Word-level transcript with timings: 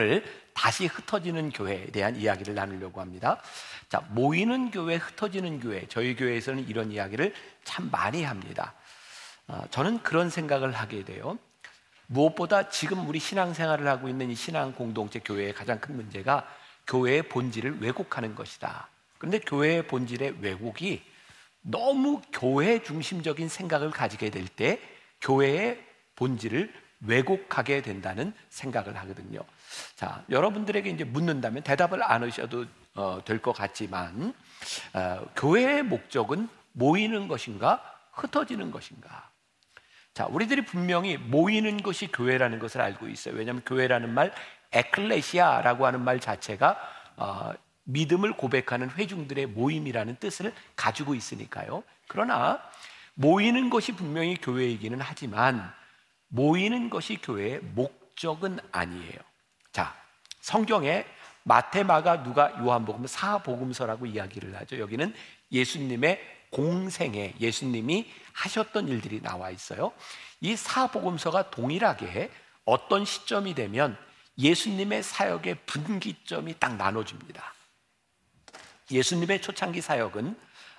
오늘 0.00 0.24
다시 0.54 0.86
흩어지는 0.86 1.50
교회에 1.50 1.88
대한 1.88 2.16
이야기를 2.16 2.54
나누려고 2.54 3.02
합니다. 3.02 3.38
자, 3.90 4.00
모이는 4.08 4.70
교회, 4.70 4.96
흩어지는 4.96 5.60
교회. 5.60 5.86
저희 5.88 6.16
교회에서는 6.16 6.66
이런 6.68 6.90
이야기를 6.90 7.34
참 7.64 7.90
많이 7.90 8.24
합니다. 8.24 8.72
어, 9.46 9.62
저는 9.70 10.02
그런 10.02 10.30
생각을 10.30 10.72
하게 10.72 11.04
돼요. 11.04 11.38
무엇보다 12.06 12.70
지금 12.70 13.06
우리 13.06 13.18
신앙생활을 13.18 13.86
하고 13.86 14.08
있는 14.08 14.30
이 14.30 14.34
신앙 14.34 14.72
공동체 14.72 15.18
교회의 15.18 15.52
가장 15.52 15.78
큰 15.78 15.96
문제가 15.96 16.48
교회의 16.86 17.24
본질을 17.28 17.82
왜곡하는 17.82 18.34
것이다. 18.34 18.88
그런데 19.18 19.38
교회의 19.38 19.86
본질의 19.86 20.36
왜곡이 20.40 21.02
너무 21.60 22.22
교회 22.32 22.82
중심적인 22.82 23.50
생각을 23.50 23.90
가지게 23.90 24.30
될 24.30 24.48
때 24.48 24.80
교회의 25.20 25.78
본질을 26.16 26.72
왜곡하게 27.02 27.82
된다는 27.82 28.32
생각을 28.48 28.96
하거든요. 28.96 29.40
자, 29.96 30.24
여러분들에게 30.30 30.90
이제 30.90 31.04
묻는다면 31.04 31.62
대답을 31.62 32.02
안 32.02 32.22
하셔도 32.22 32.66
어, 32.94 33.20
될 33.24 33.40
것 33.40 33.52
같지만 33.52 34.34
어, 34.94 35.24
교회의 35.36 35.82
목적은 35.84 36.48
모이는 36.72 37.28
것인가 37.28 37.82
흩어지는 38.12 38.70
것인가? 38.70 39.30
자, 40.12 40.26
우리들이 40.26 40.64
분명히 40.64 41.16
모이는 41.16 41.82
것이 41.82 42.08
교회라는 42.08 42.58
것을 42.58 42.80
알고 42.80 43.08
있어요. 43.08 43.34
왜냐하면 43.36 43.62
교회라는 43.64 44.12
말, 44.12 44.32
에클레시아라고 44.72 45.86
하는 45.86 46.02
말 46.02 46.20
자체가 46.20 46.76
어, 47.16 47.52
믿음을 47.84 48.32
고백하는 48.34 48.90
회중들의 48.90 49.46
모임이라는 49.46 50.16
뜻을 50.16 50.52
가지고 50.76 51.14
있으니까요. 51.14 51.82
그러나 52.08 52.60
모이는 53.14 53.70
것이 53.70 53.92
분명히 53.92 54.36
교회이기는 54.36 55.00
하지만 55.00 55.72
모이는 56.28 56.90
것이 56.90 57.16
교회의 57.16 57.60
목적은 57.60 58.58
아니에요. 58.72 59.29
자, 60.40 60.52
성경에 60.52 61.04
마테마가 61.42 62.22
누가 62.22 62.58
요한복음 62.58 63.06
사복음서라고 63.06 64.06
이야기를 64.06 64.56
하죠. 64.56 64.78
여기는 64.78 65.14
예수님의 65.52 66.20
공생에 66.50 67.34
예수님이 67.40 68.10
하셨던 68.32 68.88
일들이 68.88 69.20
나와 69.22 69.50
있어요. 69.50 69.92
이 70.40 70.56
사복음서가 70.56 71.50
동일하게 71.50 72.30
어떤 72.64 73.04
시점이 73.04 73.54
되면 73.54 73.96
예수님의 74.38 75.02
사역의 75.02 75.58
분기점이 75.66 76.56
딱 76.58 76.76
나눠집니다. 76.76 77.54
예수님의 78.90 79.42
초창기 79.42 79.80
사역은 79.80 80.36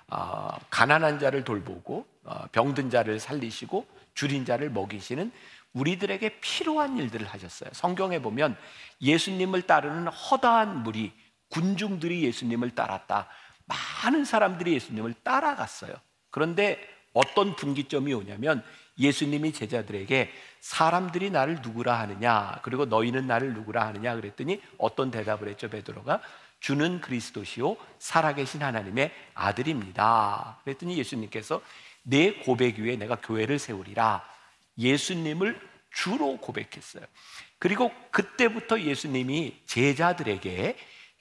어, 0.08 0.58
가난한 0.68 1.18
자를 1.18 1.44
돌보고 1.44 2.06
어, 2.24 2.46
병든 2.52 2.90
자를 2.90 3.18
살리시고 3.18 3.86
줄인 4.14 4.44
자를 4.44 4.68
먹이시는 4.70 5.32
우리들에게 5.74 6.40
필요한 6.40 6.98
일들을 6.98 7.26
하셨어요. 7.26 7.70
성경에 7.72 8.20
보면 8.20 8.56
예수님을 9.00 9.62
따르는 9.62 10.08
허다한 10.08 10.82
무리, 10.82 11.12
군중들이 11.48 12.24
예수님을 12.24 12.70
따랐다. 12.74 13.28
많은 13.66 14.24
사람들이 14.24 14.74
예수님을 14.74 15.14
따라갔어요. 15.22 15.94
그런데 16.30 16.78
어떤 17.12 17.56
분기점이 17.56 18.12
오냐면 18.12 18.62
예수님이 18.98 19.52
제자들에게 19.52 20.30
사람들이 20.60 21.30
나를 21.30 21.58
누구라 21.62 21.98
하느냐 22.00 22.60
그리고 22.62 22.84
너희는 22.84 23.26
나를 23.26 23.54
누구라 23.54 23.86
하느냐 23.86 24.14
그랬더니 24.14 24.60
어떤 24.78 25.10
대답을 25.10 25.48
했죠 25.48 25.68
베드로가 25.68 26.20
주는 26.60 27.00
그리스도시요 27.00 27.76
살아계신 27.98 28.62
하나님의 28.62 29.12
아들입니다. 29.34 30.58
그랬더니 30.62 30.96
예수님께서 30.98 31.60
내 32.02 32.32
고백 32.34 32.78
위에 32.78 32.96
내가 32.96 33.16
교회를 33.16 33.58
세우리라. 33.58 34.31
예수님을 34.82 35.58
주로 35.92 36.36
고백했어요. 36.38 37.04
그리고 37.58 37.92
그때부터 38.10 38.80
예수님이 38.80 39.62
제자들에게 39.66 40.76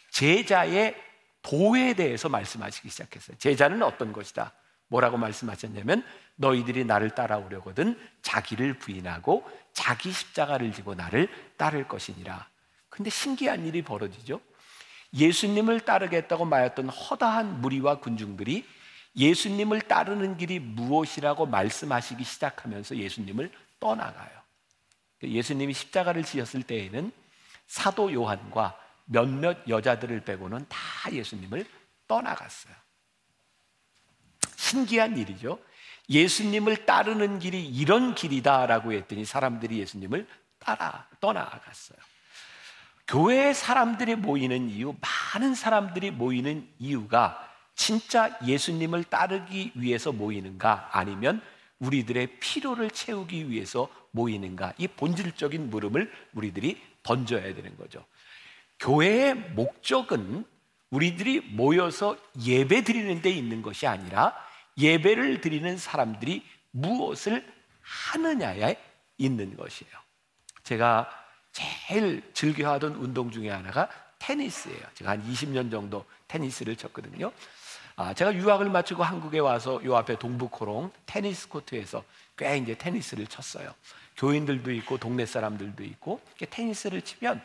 제자의 0.09 0.95
도에 1.41 1.93
대해서 1.93 2.29
말씀하시기 2.29 2.89
시작했어요. 2.89 3.37
제자는 3.37 3.83
어떤 3.83 4.11
것이다? 4.13 4.53
뭐라고 4.87 5.17
말씀하셨냐면 5.17 6.03
너희들이 6.35 6.83
나를 6.85 7.11
따라오려거든 7.11 7.97
자기를 8.21 8.79
부인하고 8.79 9.49
자기 9.73 10.11
십자가를 10.11 10.73
지고 10.73 10.95
나를 10.95 11.29
따를 11.57 11.87
것이니라. 11.87 12.47
근데 12.89 13.09
신기한 13.09 13.65
일이 13.65 13.81
벌어지죠. 13.81 14.41
예수님을 15.13 15.81
따르겠다고 15.81 16.45
말했던 16.45 16.89
허다한 16.89 17.61
무리와 17.61 17.99
군중들이 17.99 18.65
예수님을 19.15 19.81
따르는 19.81 20.37
길이 20.37 20.59
무엇이라고 20.59 21.45
말씀하시기 21.45 22.23
시작하면서 22.23 22.97
예수님을 22.97 23.51
떠나가요. 23.79 24.29
예수님이 25.23 25.73
십자가를 25.73 26.23
지었을 26.23 26.63
때에는 26.63 27.11
사도 27.67 28.11
요한과 28.11 28.77
몇몇 29.05 29.67
여자들을 29.67 30.21
빼고는 30.21 30.65
다 30.69 31.11
예수님을 31.11 31.65
떠나갔어요. 32.07 32.73
신기한 34.55 35.17
일이죠. 35.17 35.59
예수님을 36.09 36.85
따르는 36.85 37.39
길이 37.39 37.65
이런 37.65 38.15
길이다라고 38.15 38.93
했더니 38.93 39.25
사람들이 39.25 39.79
예수님을 39.79 40.27
따라 40.59 41.07
떠나갔어요. 41.19 41.97
교회에 43.07 43.53
사람들이 43.53 44.15
모이는 44.15 44.69
이유, 44.69 44.95
많은 45.01 45.55
사람들이 45.55 46.11
모이는 46.11 46.69
이유가 46.79 47.50
진짜 47.81 48.37
예수님을 48.45 49.05
따르기 49.05 49.71
위해서 49.73 50.11
모이는가 50.11 50.89
아니면 50.91 51.41
우리들의 51.79 52.39
필요를 52.39 52.91
채우기 52.91 53.49
위해서 53.49 53.89
모이는가 54.11 54.73
이 54.77 54.87
본질적인 54.87 55.71
물음을 55.71 56.11
우리들이 56.33 56.79
던져야 57.01 57.55
되는 57.55 57.75
거죠. 57.77 58.05
교회의 58.79 59.33
목적은 59.55 60.45
우리들이 60.91 61.39
모여서 61.39 62.17
예배 62.45 62.83
드리는 62.83 63.19
데 63.23 63.31
있는 63.31 63.63
것이 63.63 63.87
아니라 63.87 64.35
예배를 64.77 65.41
드리는 65.41 65.75
사람들이 65.75 66.45
무엇을 66.69 67.43
하느냐에 67.81 68.77
있는 69.17 69.57
것이에요. 69.57 69.91
제가 70.61 71.09
제일 71.51 72.21
즐겨하던 72.35 72.93
운동 72.93 73.31
중에 73.31 73.49
하나가 73.49 73.89
테니스예요. 74.19 74.85
제가 74.93 75.11
한 75.11 75.27
20년 75.27 75.71
정도 75.71 76.05
테니스를 76.27 76.75
쳤거든요. 76.75 77.31
아, 78.01 78.15
제가 78.15 78.33
유학을 78.33 78.67
마치고 78.69 79.03
한국에 79.03 79.37
와서 79.37 79.79
요 79.85 79.95
앞에 79.95 80.17
동부코롱 80.17 80.91
테니스 81.05 81.49
코트에서 81.49 82.03
꽤 82.35 82.57
이제 82.57 82.73
테니스를 82.75 83.27
쳤어요. 83.27 83.71
교인들도 84.17 84.71
있고 84.71 84.97
동네 84.97 85.27
사람들도 85.27 85.83
있고 85.83 86.19
테니스를 86.49 87.03
치면 87.03 87.43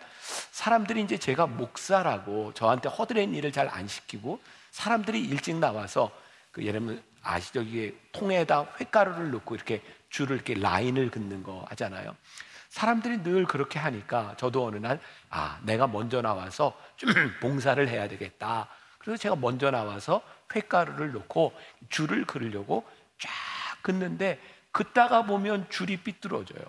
사람들이 0.53 1.03
이제 1.03 1.19
제가 1.19 1.47
목사라고 1.47 2.55
저한테 2.55 2.89
허드렛 2.89 3.34
일을 3.34 3.53
잘 3.53 3.69
안 3.69 3.87
시키고 3.87 4.41
사람들이 4.71 5.21
일찍 5.21 5.56
나와서 5.56 6.11
그 6.53 6.65
예를 6.65 6.81
들면 6.81 7.03
아시죠? 7.22 7.61
이게 7.61 7.95
통에다 8.12 8.66
횟가루를 8.81 9.31
넣고 9.33 9.56
이렇게 9.56 9.83
줄을 10.09 10.37
이렇게 10.37 10.55
라인을 10.55 11.11
긋는 11.11 11.43
거 11.43 11.66
하잖아요. 11.69 12.16
사람들이 12.71 13.22
늘 13.22 13.45
그렇게 13.45 13.78
하니까 13.78 14.34
저도 14.39 14.65
어느 14.65 14.77
날, 14.77 15.00
아, 15.28 15.59
내가 15.62 15.87
먼저 15.87 16.22
나와서 16.22 16.75
좀 16.97 17.11
봉사를 17.43 17.87
해야 17.89 18.09
되겠다. 18.09 18.69
그래서 18.99 19.21
제가 19.21 19.37
먼저 19.37 19.71
나와서 19.71 20.21
횟가루를 20.55 21.12
넣고 21.12 21.53
줄을 21.89 22.25
그으려고 22.25 22.87
쫙 23.19 23.31
긋는데 23.83 24.41
긋다가 24.73 25.23
보면 25.25 25.69
줄이 25.71 25.97
삐뚤어져요. 25.97 26.61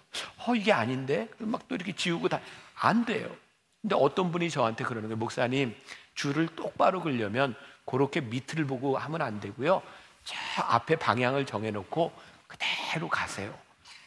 어, 0.45 0.55
이게 0.55 0.71
아닌데? 0.71 1.27
막 1.39 1.67
또 1.67 1.75
이렇게 1.75 1.93
지우고 1.93 2.29
다, 2.29 2.39
안 2.75 3.05
돼요. 3.05 3.35
근데 3.81 3.95
어떤 3.95 4.31
분이 4.31 4.49
저한테 4.49 4.83
그러는 4.85 5.09
거예요. 5.09 5.17
목사님, 5.17 5.75
줄을 6.15 6.47
똑바로 6.47 7.01
그려면 7.01 7.55
그렇게 7.85 8.21
밑을 8.21 8.65
보고 8.65 8.97
하면 8.97 9.21
안 9.21 9.39
되고요. 9.39 9.81
저 10.23 10.35
앞에 10.63 10.95
방향을 10.97 11.45
정해놓고 11.45 12.13
그대로 12.47 13.09
가세요. 13.09 13.57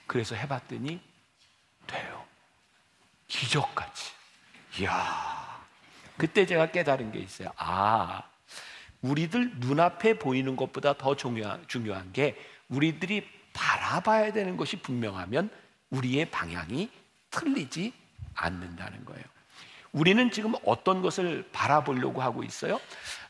그래서 0.06 0.34
해봤더니 0.34 1.00
돼요. 1.86 2.24
기적같이. 3.28 4.12
이야. 4.78 5.60
그때 6.16 6.46
제가 6.46 6.70
깨달은 6.70 7.12
게 7.12 7.18
있어요. 7.20 7.52
아, 7.56 8.22
우리들 9.02 9.52
눈앞에 9.56 10.18
보이는 10.18 10.56
것보다 10.56 10.94
더 10.94 11.16
중요한, 11.16 11.64
게 12.12 12.36
우리들이 12.68 13.26
바라봐야 13.52 14.32
되는 14.32 14.56
것이 14.56 14.76
분명하면 14.76 15.50
우리의 15.90 16.30
방향이 16.30 16.90
틀리지 17.30 17.92
않는다는 18.34 19.04
거예요. 19.04 19.24
우리는 19.92 20.30
지금 20.30 20.54
어떤 20.64 21.02
것을 21.02 21.48
바라보려고 21.52 22.22
하고 22.22 22.44
있어요? 22.44 22.80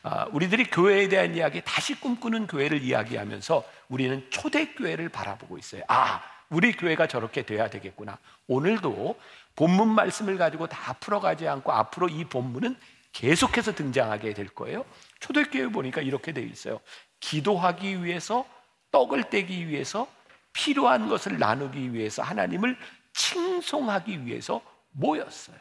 아, 0.03 0.25
우리들이 0.31 0.65
교회에 0.65 1.07
대한 1.07 1.35
이야기, 1.35 1.61
다시 1.65 1.99
꿈꾸는 1.99 2.47
교회를 2.47 2.83
이야기하면서 2.83 3.63
우리는 3.89 4.29
초대교회를 4.29 5.09
바라보고 5.09 5.57
있어요. 5.57 5.83
아, 5.87 6.21
우리 6.49 6.73
교회가 6.73 7.07
저렇게 7.07 7.43
돼야 7.43 7.69
되겠구나. 7.69 8.19
오늘도 8.47 9.19
본문 9.55 9.89
말씀을 9.89 10.37
가지고 10.37 10.67
다 10.67 10.93
풀어가지 10.93 11.47
않고 11.47 11.71
앞으로 11.71 12.09
이 12.09 12.25
본문은 12.25 12.75
계속해서 13.11 13.73
등장하게 13.73 14.33
될 14.33 14.47
거예요. 14.47 14.85
초대교회 15.19 15.67
보니까 15.67 16.01
이렇게 16.01 16.31
되어 16.31 16.45
있어요. 16.45 16.79
기도하기 17.19 18.03
위해서, 18.03 18.45
떡을 18.91 19.29
떼기 19.29 19.67
위해서, 19.67 20.07
필요한 20.53 21.07
것을 21.07 21.37
나누기 21.37 21.93
위해서, 21.93 22.23
하나님을 22.23 22.77
칭송하기 23.13 24.25
위해서 24.25 24.61
모였어요. 24.91 25.57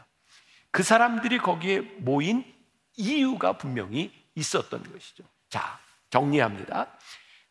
그 0.70 0.82
사람들이 0.82 1.38
거기에 1.38 1.81
모인 1.81 2.44
이유가 2.97 3.56
분명히 3.56 4.12
있었던 4.35 4.82
것이죠. 4.93 5.25
자, 5.49 5.79
정리합니다. 6.11 6.87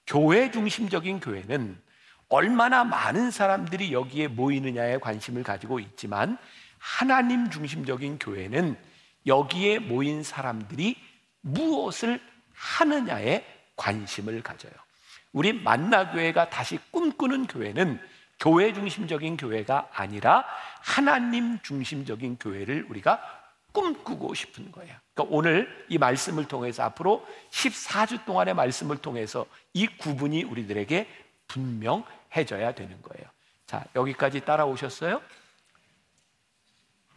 교회 0.08 0.52
중심적인 0.52 1.20
교회는 1.20 1.82
얼마나 2.30 2.84
많은 2.84 3.32
사람들이 3.32 3.92
여기에 3.92 4.30
모이느냐에 4.30 5.00
관심을 5.00 5.44
가지고 5.44 5.80
있지만 5.80 6.38
하나님 6.78 7.50
중심적인 7.50 8.20
교회는 8.20 8.78
여기에 9.26 9.80
모인 9.80 10.24
사람들이 10.24 10.96
무엇을 11.42 12.22
하느냐에 12.54 13.46
관심을 13.76 14.42
가져요. 14.44 14.74
우리 15.32 15.54
만나교회가 15.54 16.50
다시 16.50 16.80
꿈꾸는 16.92 17.48
교회는 17.48 18.00
교회 18.40 18.74
중심적인 18.74 19.38
교회가 19.38 19.90
아니라 19.94 20.46
하나님 20.82 21.60
중심적인 21.62 22.38
교회를 22.40 22.86
우리가 22.90 23.22
꿈꾸고 23.72 24.34
싶은 24.34 24.72
거예요. 24.72 24.96
그러니까 25.14 25.36
오늘 25.36 25.86
이 25.90 25.98
말씀을 25.98 26.48
통해서 26.48 26.84
앞으로 26.84 27.26
14주 27.52 28.26
동안의 28.26 28.56
말씀을 28.56 28.98
통해서 28.98 29.46
이 29.74 29.86
구분이 29.86 30.44
우리들에게 30.44 31.08
분명해져야 31.48 32.74
되는 32.74 33.02
거예요. 33.02 33.30
자, 33.68 33.86
여기까지 33.96 34.42
따라오셨어요? 34.42 35.22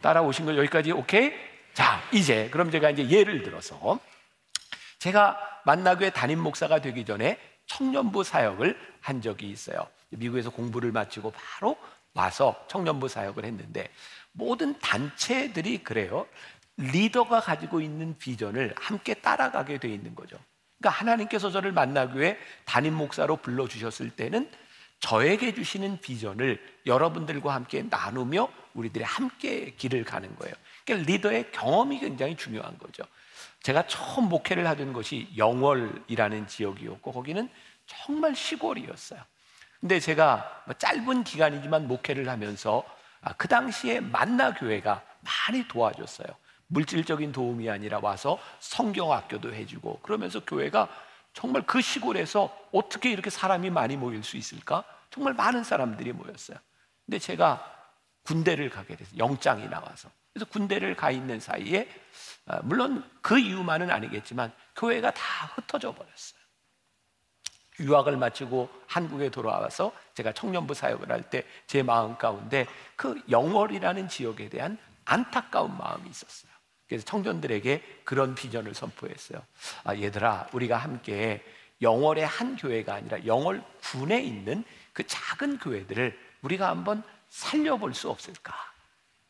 따라오신 0.01 0.45
거 0.45 0.55
여기까지 0.57 0.91
오케이? 0.91 1.31
자, 1.73 2.01
이제 2.11 2.49
그럼 2.51 2.69
제가 2.71 2.91
이제 2.91 3.09
예를 3.09 3.43
들어서 3.43 3.99
제가 4.99 5.37
만나교회 5.65 6.11
담임 6.11 6.39
목사가 6.39 6.79
되기 6.79 7.03
전에 7.05 7.39
청년부 7.65 8.23
사역을 8.23 8.77
한 9.01 9.21
적이 9.21 9.49
있어요. 9.49 9.87
미국에서 10.09 10.49
공부를 10.49 10.91
마치고 10.91 11.31
바로 11.31 11.77
와서 12.13 12.63
청년부 12.69 13.07
사역을 13.07 13.45
했는데 13.45 13.89
모든 14.31 14.79
단체들이 14.79 15.83
그래요. 15.83 16.27
리더가 16.77 17.39
가지고 17.39 17.81
있는 17.81 18.17
비전을 18.17 18.73
함께 18.77 19.13
따라가게 19.15 19.79
돼 19.79 19.89
있는 19.89 20.15
거죠. 20.15 20.37
그러니까 20.79 20.99
하나님께서 20.99 21.49
저를 21.51 21.71
만나교회 21.71 22.37
담임 22.65 22.93
목사로 22.95 23.37
불러 23.37 23.67
주셨을 23.67 24.09
때는 24.11 24.49
저에게 24.99 25.53
주시는 25.53 25.99
비전을 26.01 26.61
여러분들과 26.85 27.53
함께 27.53 27.83
나누며 27.89 28.47
우리들이 28.73 29.03
함께 29.03 29.73
길을 29.77 30.03
가는 30.03 30.33
거예요. 30.35 30.55
그러니까 30.85 31.11
리더의 31.11 31.51
경험이 31.51 31.99
굉장히 31.99 32.35
중요한 32.35 32.77
거죠. 32.77 33.03
제가 33.61 33.87
처음 33.87 34.29
목회를 34.29 34.67
하던 34.67 34.93
것이 34.93 35.29
영월이라는 35.37 36.47
지역이었고 36.47 37.11
거기는 37.11 37.49
정말 37.85 38.35
시골이었어요. 38.35 39.21
근데 39.79 39.99
제가 39.99 40.63
뭐 40.65 40.75
짧은 40.75 41.23
기간이지만 41.23 41.87
목회를 41.87 42.29
하면서 42.29 42.83
아, 43.21 43.33
그 43.33 43.47
당시에 43.47 43.99
만나 43.99 44.53
교회가 44.53 45.03
많이 45.21 45.67
도와줬어요. 45.67 46.27
물질적인 46.67 47.31
도움이 47.31 47.69
아니라 47.69 47.99
와서 48.01 48.39
성경학교도 48.59 49.53
해주고 49.53 49.99
그러면서 50.01 50.39
교회가 50.41 50.89
정말 51.33 51.63
그 51.65 51.81
시골에서 51.81 52.55
어떻게 52.71 53.11
이렇게 53.11 53.29
사람이 53.29 53.69
많이 53.69 53.97
모일 53.97 54.23
수 54.23 54.37
있을까? 54.37 54.83
정말 55.09 55.33
많은 55.33 55.63
사람들이 55.63 56.11
모였어요. 56.13 56.57
근데 57.05 57.19
제가 57.19 57.71
군대를 58.23 58.69
가게 58.69 58.95
돼서 58.95 59.15
영장이 59.17 59.69
나와서 59.69 60.09
그래서 60.33 60.49
군대를 60.49 60.95
가 60.95 61.11
있는 61.11 61.39
사이에 61.39 61.87
아, 62.47 62.59
물론 62.63 63.09
그 63.21 63.39
이유만은 63.39 63.91
아니겠지만 63.91 64.51
교회가 64.75 65.11
다 65.11 65.45
흩어져 65.55 65.93
버렸어요. 65.93 66.41
유학을 67.79 68.17
마치고 68.17 68.69
한국에 68.87 69.29
돌아와서 69.29 69.93
제가 70.13 70.33
청년부 70.33 70.73
사역을 70.73 71.11
할 71.11 71.23
때 71.29 71.45
제 71.67 71.81
마음 71.83 72.17
가운데 72.17 72.67
그 72.95 73.21
영월이라는 73.29 74.07
지역에 74.09 74.49
대한 74.49 74.77
안타까운 75.05 75.75
마음이 75.77 76.09
있었어요. 76.09 76.51
그래서 76.87 77.05
청년들에게 77.05 78.01
그런 78.03 78.35
비전을 78.35 78.73
선포했어요. 78.75 79.41
아, 79.83 79.95
얘들아, 79.95 80.49
우리가 80.53 80.77
함께 80.77 81.43
영월의 81.81 82.25
한 82.25 82.55
교회가 82.55 82.93
아니라 82.95 83.25
영월 83.25 83.63
군에 83.81 84.21
있는 84.21 84.63
그 84.93 85.05
작은 85.07 85.57
교회들을 85.59 86.17
우리가 86.43 86.69
한번 86.69 87.03
살려볼 87.29 87.93
수 87.95 88.09
없을까? 88.09 88.53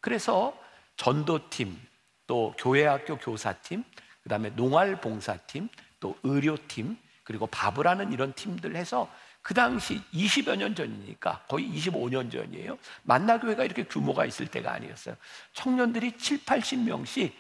그래서 0.02 0.58
전도팀, 0.98 1.80
또 2.28 2.54
교회학교 2.58 3.18
교사팀, 3.18 3.84
그 4.22 4.30
다음에 4.30 4.50
농활봉사팀, 4.52 5.70
또 6.00 6.18
의료팀, 6.24 6.98
그리고 7.24 7.48
바브라는 7.48 8.12
이런 8.12 8.34
팀들 8.34 8.76
해서 8.76 9.10
그 9.42 9.54
당시 9.54 10.02
20여 10.14 10.56
년 10.56 10.74
전이니까 10.74 11.44
거의 11.50 11.70
25년 11.70 12.32
전이에요. 12.32 12.78
만나교회가 13.04 13.66
이렇게 13.66 13.84
규모가 13.84 14.26
있을 14.26 14.48
때가 14.48 14.72
아니었어요. 14.74 15.16
청년들이 15.52 16.18
7, 16.18 16.46
80명씩 16.46 17.34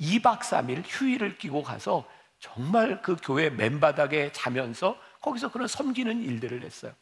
2박 0.00 0.40
3일 0.40 0.84
휴일을 0.86 1.38
끼고 1.38 1.62
가서 1.62 2.08
정말 2.38 3.02
그 3.02 3.16
교회 3.22 3.50
맨바닥에 3.50 4.32
자면서 4.32 4.96
거기서 5.20 5.50
그런 5.50 5.68
섬기는 5.68 6.22
일들을 6.22 6.62
했어요. 6.62 6.94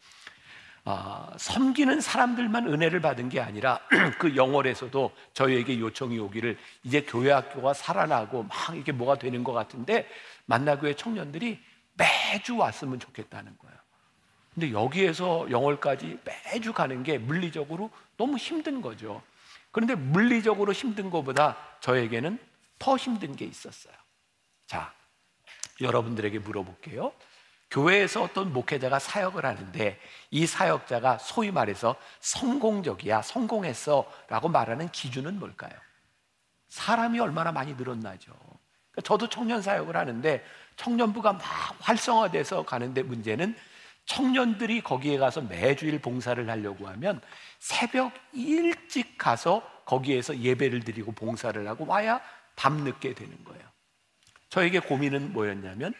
아, 0.85 1.31
섬기는 1.37 2.01
사람들만 2.01 2.67
은혜를 2.67 3.01
받은 3.01 3.29
게 3.29 3.41
아니라 3.41 3.81
그 4.19 4.37
영월에서도 4.37 5.11
저희에게 5.35 5.79
요청이 5.79 6.19
오기를 6.19 6.57
이제 6.85 7.03
교회 7.03 7.31
학교가 7.31 7.75
살아나고 7.75 8.45
막 8.45 8.77
이게 8.77 8.93
뭐가 8.93 9.19
되는 9.19 9.45
것 9.45 9.53
같은데 9.53 10.09
만나교회 10.47 10.95
청년들이 10.95 11.61
매주 11.95 12.57
왔으면 12.57 13.01
좋겠다는 13.01 13.57
거예요. 13.59 13.77
근데 14.55 14.73
여기에서 14.73 15.49
영월까지 15.51 16.19
매주 16.25 16.73
가는 16.73 17.03
게 17.03 17.19
물리적으로 17.19 17.91
너무 18.17 18.37
힘든 18.37 18.81
거죠. 18.81 19.23
그런데 19.71 19.95
물리적으로 19.95 20.73
힘든 20.73 21.11
것보다 21.11 21.57
저에게는 21.81 22.39
더 22.79 22.97
힘든 22.97 23.37
게 23.37 23.45
있었어요. 23.45 23.95
자, 24.67 24.93
여러분들에게 25.81 26.39
물어볼게요. 26.41 27.13
교회에서 27.71 28.23
어떤 28.23 28.53
목회자가 28.53 28.99
사역을 28.99 29.45
하는데 29.45 29.99
이 30.31 30.47
사역자가 30.47 31.19
소위 31.19 31.51
말해서 31.51 31.97
성공적이야, 32.21 33.23
성공했어 33.23 34.11
라고 34.29 34.49
말하는 34.49 34.91
기준은 34.91 35.39
뭘까요? 35.39 35.73
사람이 36.69 37.19
얼마나 37.21 37.53
많이 37.53 37.75
늘었나죠. 37.75 38.33
그러니까 38.33 39.03
저도 39.05 39.29
청년 39.29 39.61
사역을 39.63 39.97
하는데 39.97 40.45
청년부가 40.77 41.35
막 41.35 41.43
활성화돼서 41.81 42.65
가는데 42.65 43.03
문제는 43.03 43.57
청년들이 44.07 44.81
거기에 44.81 45.19
가서 45.19 45.43
매주일 45.43 46.01
봉사를 46.01 46.49
하려고 46.49 46.89
하면 46.89 47.21
새벽 47.59 48.13
일찍 48.33 49.19
가서 49.19 49.63
거기에서 49.85 50.39
예배를 50.39 50.81
드리고 50.81 51.13
봉사를 51.13 51.69
하고 51.69 51.87
와야 51.87 52.21
밤늦게 52.57 53.15
되는 53.15 53.45
거예요. 53.45 53.63
저에게 54.49 54.81
고민은 54.81 55.35
뭐였냐면 55.35 55.93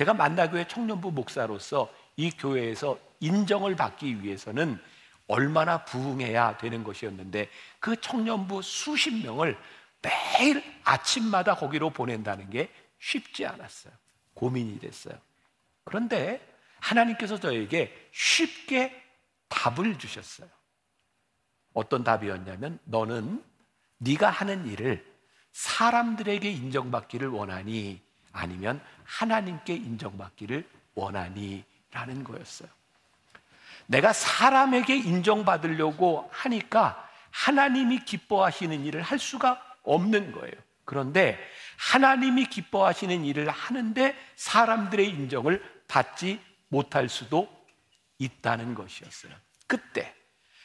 제가 0.00 0.14
만나교회 0.14 0.66
청년부 0.66 1.12
목사로서 1.12 1.92
이 2.16 2.30
교회에서 2.30 2.98
인정을 3.20 3.76
받기 3.76 4.22
위해서는 4.22 4.80
얼마나 5.26 5.84
부흥해야 5.84 6.56
되는 6.56 6.82
것이었는데 6.84 7.50
그 7.80 8.00
청년부 8.00 8.62
수십 8.62 9.22
명을 9.22 9.58
매일 10.00 10.64
아침마다 10.84 11.54
거기로 11.54 11.90
보낸다는 11.90 12.48
게 12.48 12.72
쉽지 12.98 13.44
않았어요. 13.44 13.92
고민이 14.32 14.78
됐어요. 14.78 15.14
그런데 15.84 16.40
하나님께서 16.78 17.38
저에게 17.38 17.94
쉽게 18.10 18.98
답을 19.48 19.98
주셨어요. 19.98 20.48
어떤 21.74 22.04
답이었냐면 22.04 22.78
너는 22.84 23.44
네가 23.98 24.30
하는 24.30 24.66
일을 24.66 25.06
사람들에게 25.52 26.50
인정받기를 26.50 27.28
원하니 27.28 28.00
아니면 28.32 28.80
하나님께 29.04 29.74
인정받기를 29.74 30.68
원하니 30.94 31.64
라는 31.90 32.24
거였어요. 32.24 32.68
내가 33.86 34.12
사람에게 34.12 34.96
인정받으려고 34.96 36.28
하니까 36.32 37.08
하나님이 37.30 38.04
기뻐하시는 38.04 38.84
일을 38.84 39.02
할 39.02 39.18
수가 39.18 39.62
없는 39.82 40.32
거예요. 40.32 40.54
그런데 40.84 41.38
하나님이 41.78 42.46
기뻐하시는 42.46 43.24
일을 43.24 43.48
하는데 43.48 44.16
사람들의 44.36 45.08
인정을 45.08 45.62
받지 45.88 46.40
못할 46.68 47.08
수도 47.08 47.48
있다는 48.18 48.74
것이었어요. 48.74 49.32
그때 49.66 50.14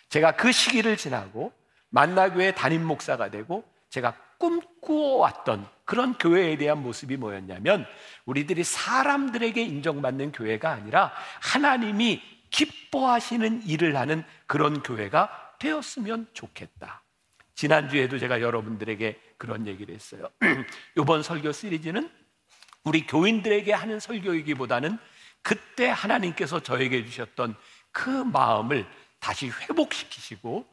제가 0.09 0.35
그 0.35 0.51
시기를 0.51 0.97
지나고 0.97 1.53
만나교회 1.89 2.53
담임 2.53 2.85
목사가 2.85 3.29
되고 3.29 3.63
제가 3.89 4.15
꿈꾸어왔던 4.37 5.67
그런 5.85 6.13
교회에 6.15 6.57
대한 6.57 6.81
모습이 6.81 7.17
뭐였냐면 7.17 7.85
우리들이 8.25 8.63
사람들에게 8.63 9.61
인정받는 9.61 10.31
교회가 10.31 10.71
아니라 10.71 11.11
하나님이 11.41 12.21
기뻐하시는 12.49 13.63
일을 13.67 13.95
하는 13.95 14.23
그런 14.47 14.81
교회가 14.81 15.55
되었으면 15.59 16.27
좋겠다. 16.33 17.03
지난주에도 17.53 18.19
제가 18.19 18.41
여러분들에게 18.41 19.19
그런 19.37 19.67
얘기를 19.67 19.93
했어요. 19.93 20.29
이번 20.97 21.23
설교 21.23 21.51
시리즈는 21.51 22.09
우리 22.83 23.05
교인들에게 23.07 23.71
하는 23.73 23.99
설교이기보다는 23.99 24.97
그때 25.41 25.87
하나님께서 25.89 26.59
저에게 26.61 27.05
주셨던 27.05 27.55
그 27.91 28.09
마음을 28.09 28.85
다시 29.19 29.49
회복시키시고 29.49 30.65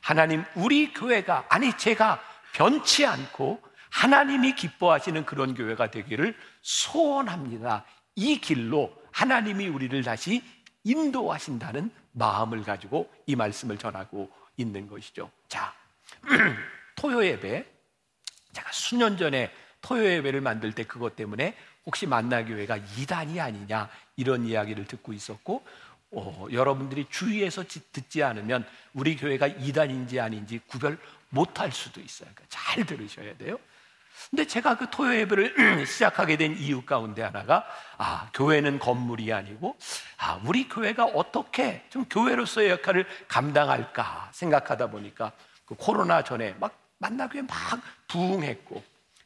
하나님 0.00 0.44
우리 0.54 0.92
교회가 0.92 1.46
아니 1.48 1.76
제가 1.76 2.22
변치 2.52 3.06
않고 3.06 3.62
하나님이 3.90 4.54
기뻐하시는 4.54 5.24
그런 5.26 5.54
교회가 5.54 5.90
되기를 5.90 6.34
소원합니다. 6.62 7.84
이 8.14 8.40
길로 8.40 8.94
하나님이 9.12 9.68
우리를 9.68 10.02
다시 10.04 10.42
인도하신다는 10.84 11.90
마음을 12.12 12.62
가지고 12.62 13.10
이 13.26 13.36
말씀을 13.36 13.78
전하고 13.78 14.30
있는 14.56 14.86
것이죠. 14.88 15.30
자, 15.48 15.74
토요 16.96 17.24
예배. 17.24 17.66
제가 18.52 18.72
수년 18.72 19.16
전에 19.16 19.52
토요 19.80 20.04
예배를 20.04 20.40
만들 20.40 20.72
때 20.72 20.84
그것 20.84 21.16
때문에 21.16 21.56
혹시 21.86 22.06
만나교회가 22.06 22.76
이단이 22.98 23.40
아니냐 23.40 23.88
이런 24.16 24.44
이야기를 24.44 24.86
듣고 24.86 25.12
있었고 25.12 25.64
어, 26.12 26.46
여러분들이 26.50 27.06
주위에서 27.08 27.64
듣지 27.92 28.22
않으면 28.22 28.66
우리 28.92 29.16
교회가 29.16 29.46
이단인지 29.46 30.18
아닌지 30.20 30.60
구별 30.66 30.98
못할 31.30 31.72
수도 31.72 32.00
있어요. 32.00 32.28
그러니까 32.34 32.44
잘 32.48 32.84
들으셔야 32.84 33.36
돼요. 33.36 33.58
근데 34.28 34.44
제가 34.44 34.76
그 34.76 34.90
토요 34.90 35.16
예배를 35.16 35.86
시작하게 35.86 36.36
된 36.36 36.56
이유 36.58 36.82
가운데 36.82 37.22
하나가 37.22 37.64
아, 37.96 38.28
교회는 38.34 38.78
건물이 38.78 39.32
아니고 39.32 39.76
아, 40.18 40.40
우리 40.44 40.68
교회가 40.68 41.04
어떻게 41.06 41.84
좀 41.88 42.04
교회로서의 42.04 42.70
역할을 42.70 43.06
감당할까 43.28 44.30
생각하다 44.32 44.90
보니까 44.90 45.32
그 45.64 45.74
코로나 45.76 46.22
전에 46.22 46.54
막 46.60 46.78
만나교회 46.98 47.42
막 47.42 47.80
부흥했고 48.08 48.82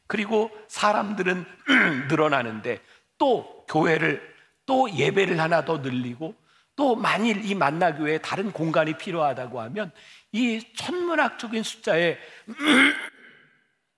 그리고 0.06 0.50
사람들은 0.68 1.44
늘어나는데 2.08 2.80
또 3.18 3.64
교회를 3.68 4.34
또 4.66 4.90
예배를 4.90 5.40
하나 5.40 5.64
더 5.64 5.78
늘리고 5.78 6.34
또 6.76 6.96
만일 6.96 7.44
이 7.44 7.54
만나교회에 7.54 8.18
다른 8.18 8.52
공간이 8.52 8.96
필요하다고 8.99 9.61
하면 9.61 9.92
이 10.35 10.61
천문학적인 10.75 11.62
숫자의 11.62 12.19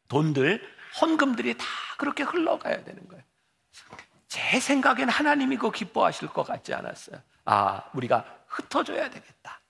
돈들 0.07 0.63
헌금들이 1.01 1.57
다 1.57 1.65
그렇게 1.97 2.25
흘러가야 2.25 2.85
되는 2.85 3.09
거예요. 3.09 3.25
제 4.29 4.61
생각엔 4.61 5.09
하나님이 5.09 5.57
그 5.57 5.71
기뻐하실 5.71 6.29
것 6.29 6.43
같지 6.43 6.75
않았어요. 6.75 7.23
아, 7.47 7.85
우리가 7.95 8.45
흩어져야 8.49 9.09
되겠다. 9.09 9.63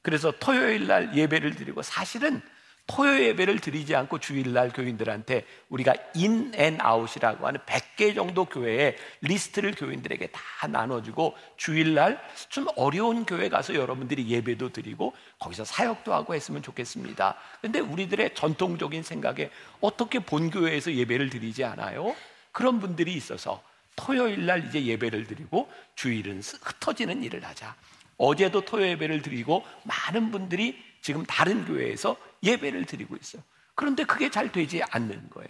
그래서 0.00 0.30
토요일 0.30 0.86
날 0.86 1.12
예배를 1.12 1.56
드리고 1.56 1.82
사실은 1.82 2.40
토요 2.86 3.20
예배를 3.24 3.58
드리지 3.58 3.96
않고 3.96 4.20
주일날 4.20 4.70
교인들한테 4.70 5.44
우리가 5.68 5.94
in 6.14 6.52
and 6.54 6.78
out이라고 6.80 7.46
하는 7.46 7.60
100개 7.60 8.14
정도 8.14 8.44
교회의 8.44 8.96
리스트를 9.22 9.74
교인들에게 9.74 10.28
다 10.28 10.68
나눠주고 10.68 11.36
주일날 11.56 12.20
좀 12.48 12.66
어려운 12.76 13.24
교회 13.24 13.48
가서 13.48 13.74
여러분들이 13.74 14.28
예배도 14.28 14.70
드리고 14.70 15.14
거기서 15.40 15.64
사역도 15.64 16.14
하고 16.14 16.34
했으면 16.34 16.62
좋겠습니다. 16.62 17.36
근데 17.60 17.80
우리들의 17.80 18.34
전통적인 18.34 19.02
생각에 19.02 19.50
어떻게 19.80 20.20
본교회에서 20.20 20.92
예배를 20.92 21.30
드리지 21.30 21.64
않아요? 21.64 22.14
그런 22.52 22.78
분들이 22.80 23.14
있어서 23.14 23.62
토요일 23.96 24.46
날 24.46 24.66
이제 24.66 24.84
예배를 24.84 25.26
드리고 25.26 25.68
주일은 25.96 26.40
흩어지는 26.40 27.24
일을 27.24 27.44
하자. 27.44 27.74
어제도 28.18 28.62
토요 28.62 28.86
예배를 28.86 29.22
드리고 29.22 29.64
많은 29.82 30.30
분들이 30.30 30.85
지금 31.06 31.24
다른 31.24 31.64
교회에서 31.64 32.16
예배를 32.42 32.84
드리고 32.84 33.14
있어요. 33.14 33.40
그런데 33.76 34.02
그게 34.02 34.28
잘 34.28 34.50
되지 34.50 34.82
않는 34.90 35.30
거예요. 35.30 35.48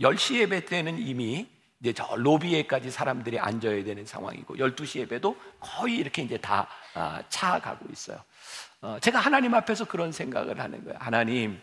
10시 0.00 0.40
예배 0.40 0.64
때는 0.64 0.98
이미 0.98 1.48
이제 1.78 1.92
저 1.92 2.16
로비에까지 2.16 2.90
사람들이 2.90 3.38
앉아야 3.38 3.84
되는 3.84 4.04
상황이고 4.04 4.56
12시 4.56 4.98
예배도 5.02 5.36
거의 5.60 5.98
이렇게 5.98 6.20
이제 6.22 6.36
다 6.36 6.66
아, 6.94 7.22
차가고 7.28 7.86
있어요. 7.92 8.20
어, 8.80 8.98
제가 9.00 9.20
하나님 9.20 9.54
앞에서 9.54 9.84
그런 9.84 10.10
생각을 10.10 10.58
하는 10.58 10.82
거예요. 10.82 10.98
하나님, 11.00 11.62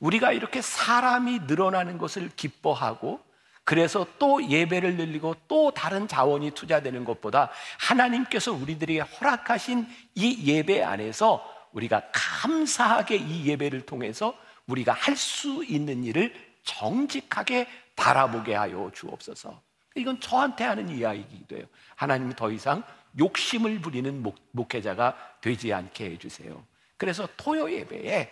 우리가 0.00 0.32
이렇게 0.32 0.62
사람이 0.62 1.40
늘어나는 1.40 1.98
것을 1.98 2.30
기뻐하고 2.34 3.22
그래서 3.66 4.06
또 4.20 4.48
예배를 4.48 4.96
늘리고 4.96 5.34
또 5.48 5.72
다른 5.72 6.06
자원이 6.06 6.52
투자되는 6.52 7.04
것보다 7.04 7.50
하나님께서 7.80 8.52
우리들에게 8.52 9.00
허락하신 9.00 9.88
이 10.14 10.46
예배 10.46 10.84
안에서 10.84 11.44
우리가 11.72 12.02
감사하게 12.12 13.16
이 13.16 13.46
예배를 13.46 13.84
통해서 13.84 14.38
우리가 14.68 14.92
할 14.92 15.16
수 15.16 15.64
있는 15.64 16.04
일을 16.04 16.32
정직하게 16.62 17.66
바라보게 17.96 18.54
하여 18.54 18.88
주옵소서. 18.94 19.60
이건 19.96 20.20
저한테 20.20 20.62
하는 20.62 20.88
이야기이기도 20.88 21.56
해요. 21.56 21.64
하나님이 21.96 22.36
더 22.36 22.52
이상 22.52 22.84
욕심을 23.18 23.80
부리는 23.80 24.22
목, 24.22 24.36
목회자가 24.52 25.16
되지 25.40 25.72
않게 25.72 26.10
해주세요. 26.12 26.62
그래서 26.96 27.28
토요 27.36 27.68
예배에 27.72 28.30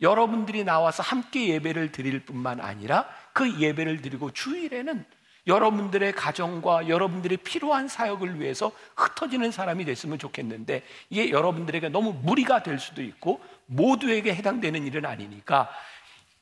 여러분들이 0.00 0.62
나와서 0.62 1.02
함께 1.02 1.48
예배를 1.48 1.90
드릴 1.90 2.24
뿐만 2.24 2.60
아니라 2.60 3.08
그 3.38 3.60
예배를 3.60 4.02
드리고 4.02 4.32
주일에는 4.32 5.04
여러분들의 5.46 6.12
가정과 6.12 6.88
여러분들이 6.88 7.36
필요한 7.36 7.86
사역을 7.86 8.40
위해서 8.40 8.72
흩어지는 8.96 9.52
사람이 9.52 9.84
됐으면 9.84 10.18
좋겠는데 10.18 10.82
이게 11.08 11.30
여러분들에게 11.30 11.88
너무 11.90 12.14
무리가 12.14 12.64
될 12.64 12.80
수도 12.80 13.00
있고 13.00 13.40
모두에게 13.66 14.34
해당되는 14.34 14.84
일은 14.84 15.06
아니니까 15.06 15.70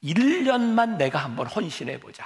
1년만 0.03 0.97
내가 0.97 1.19
한번 1.19 1.47
헌신해 1.47 2.00
보자. 2.00 2.25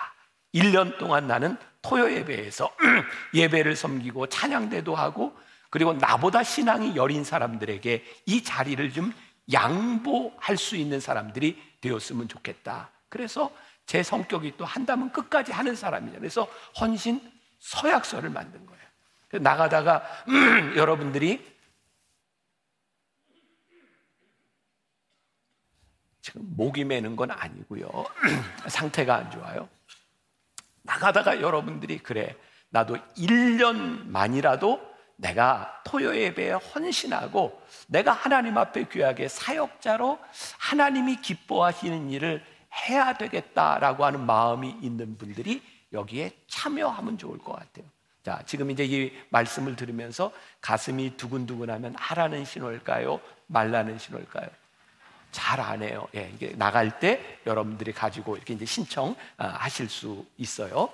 1년 0.55 0.99
동안 0.99 1.27
나는 1.27 1.57
토요 1.83 2.09
예배에서 2.13 2.73
예배를 3.35 3.75
섬기고 3.75 4.29
찬양대도 4.29 4.95
하고 4.95 5.37
그리고 5.71 5.95
나보다 5.95 6.45
신앙이 6.45 6.95
여린 6.95 7.25
사람들에게 7.25 8.05
이 8.27 8.45
자리를 8.45 8.93
좀 8.93 9.13
양보할 9.53 10.57
수 10.57 10.77
있는 10.77 11.01
사람들이 11.01 11.61
되었으면 11.81 12.29
좋겠다. 12.29 12.91
그래서 13.09 13.51
제 13.91 14.05
성격이 14.05 14.57
또 14.57 14.65
한다면 14.65 15.11
끝까지 15.11 15.51
하는 15.51 15.75
사람이죠. 15.75 16.21
그래서 16.21 16.45
헌신 16.81 17.21
서약서를 17.59 18.31
만든 18.31 18.65
거예요. 18.65 18.81
나가다가 19.43 20.05
음, 20.29 20.77
여러분들이 20.77 21.45
지금 26.23 26.43
목이 26.55 26.85
매는 26.85 27.17
건 27.17 27.33
아니고요. 27.33 27.91
상태가 28.71 29.17
안 29.17 29.31
좋아요. 29.33 29.69
나가다가 30.83 31.41
여러분들이 31.41 31.99
그래 31.99 32.37
나도 32.69 32.97
1년만이라도 33.17 34.89
내가 35.17 35.83
토요 35.85 36.15
예배에 36.15 36.53
헌신하고 36.53 37.61
내가 37.89 38.13
하나님 38.13 38.57
앞에 38.57 38.85
귀하게 38.85 39.27
사역자로 39.27 40.21
하나님이 40.59 41.17
기뻐하시는 41.17 42.09
일을 42.11 42.60
해야 42.75 43.15
되겠다라고 43.15 44.05
하는 44.05 44.25
마음이 44.27 44.77
있는 44.81 45.17
분들이 45.19 45.63
여기에 45.93 46.33
참여하면 46.49 47.19
좋을 47.19 47.39
것 47.39 47.53
같아요. 47.53 47.87
자, 48.25 48.43
지금 48.47 48.71
이제 48.71 48.85
이 48.85 49.13
말씀을 49.31 49.77
들으면서 49.77 50.33
가슴이 50.61 51.17
두근두근하면 51.17 51.95
하라는 51.97 52.45
신호일까요? 52.45 53.21
말라는 53.47 53.99
신호일까요? 53.99 54.49
잘 55.33 55.61
안 55.61 55.83
해요. 55.83 56.09
예, 56.15 56.31
이게 56.35 56.55
나갈 56.57 56.99
때 56.99 57.39
여러분들이 57.47 57.93
가지고 57.93 58.37
이렇게 58.37 58.55
이제 58.55 58.65
신청하실 58.65 59.89
수 59.89 60.27
있어요. 60.37 60.93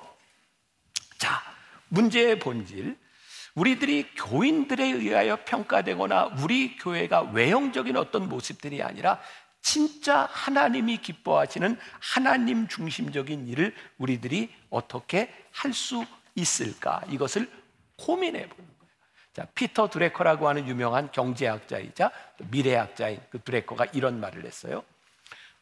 자, 1.18 1.42
문제의 1.88 2.38
본질. 2.38 2.96
우리들이 3.54 4.14
교인들에 4.14 4.84
의하여 4.84 5.38
평가되거나 5.46 6.36
우리 6.42 6.76
교회가 6.76 7.22
외형적인 7.32 7.96
어떤 7.96 8.28
모습들이 8.28 8.82
아니라 8.82 9.18
진짜 9.66 10.28
하나님이 10.30 10.98
기뻐하시는 10.98 11.76
하나님 11.98 12.68
중심적인 12.68 13.48
일을 13.48 13.74
우리들이 13.98 14.48
어떻게 14.70 15.28
할 15.50 15.72
수 15.72 16.04
있을까? 16.36 17.02
이것을 17.08 17.50
고민해 17.96 18.48
보는 18.48 18.64
거예요. 18.78 18.92
자, 19.32 19.44
피터 19.56 19.88
드레커라고 19.90 20.46
하는 20.48 20.68
유명한 20.68 21.10
경제학자이자 21.10 22.12
미래학자인 22.50 23.20
그 23.28 23.40
드레커가 23.40 23.86
이런 23.86 24.20
말을 24.20 24.44
했어요. 24.44 24.84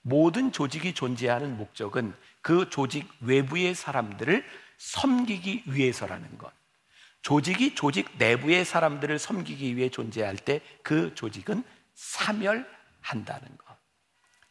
모든 0.03 0.53
조직이 0.53 0.93
존재하는 0.93 1.57
목적은 1.57 2.13
그 2.43 2.69
조직 2.69 3.09
외부의 3.21 3.75
사람들을 3.75 4.45
섬기기 4.77 5.63
위해서라는 5.65 6.37
것. 6.37 6.53
조직이 7.23 7.75
조직 7.75 8.11
내부의 8.19 8.67
사람들을 8.67 9.19
섬기기 9.19 9.77
위해 9.77 9.89
존재할 9.89 10.37
때 10.37 10.61
그 10.83 11.15
조직은 11.15 11.65
사멸한다는 11.95 13.49
것. 13.57 13.64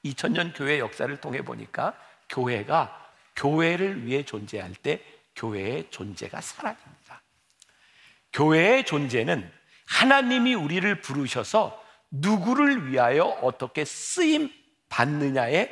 2000년 0.06 0.56
교회 0.56 0.80
역사를 0.80 1.16
통해 1.20 1.42
보니까 1.42 1.98
교회가 2.30 3.12
교회를 3.36 4.06
위해 4.06 4.24
존재할 4.24 4.74
때 4.74 5.02
교회의 5.36 5.88
존재가 5.90 6.42
사라집니다. 6.42 7.22
교회의 8.34 8.86
존재는 8.86 9.50
하나님이 9.88 10.56
우리를 10.56 11.02
부르셔서 11.02 11.82
누구를 12.12 12.92
위하여 12.92 13.26
어떻게 13.26 13.86
쓰임 13.86 14.52
받느냐에 14.90 15.70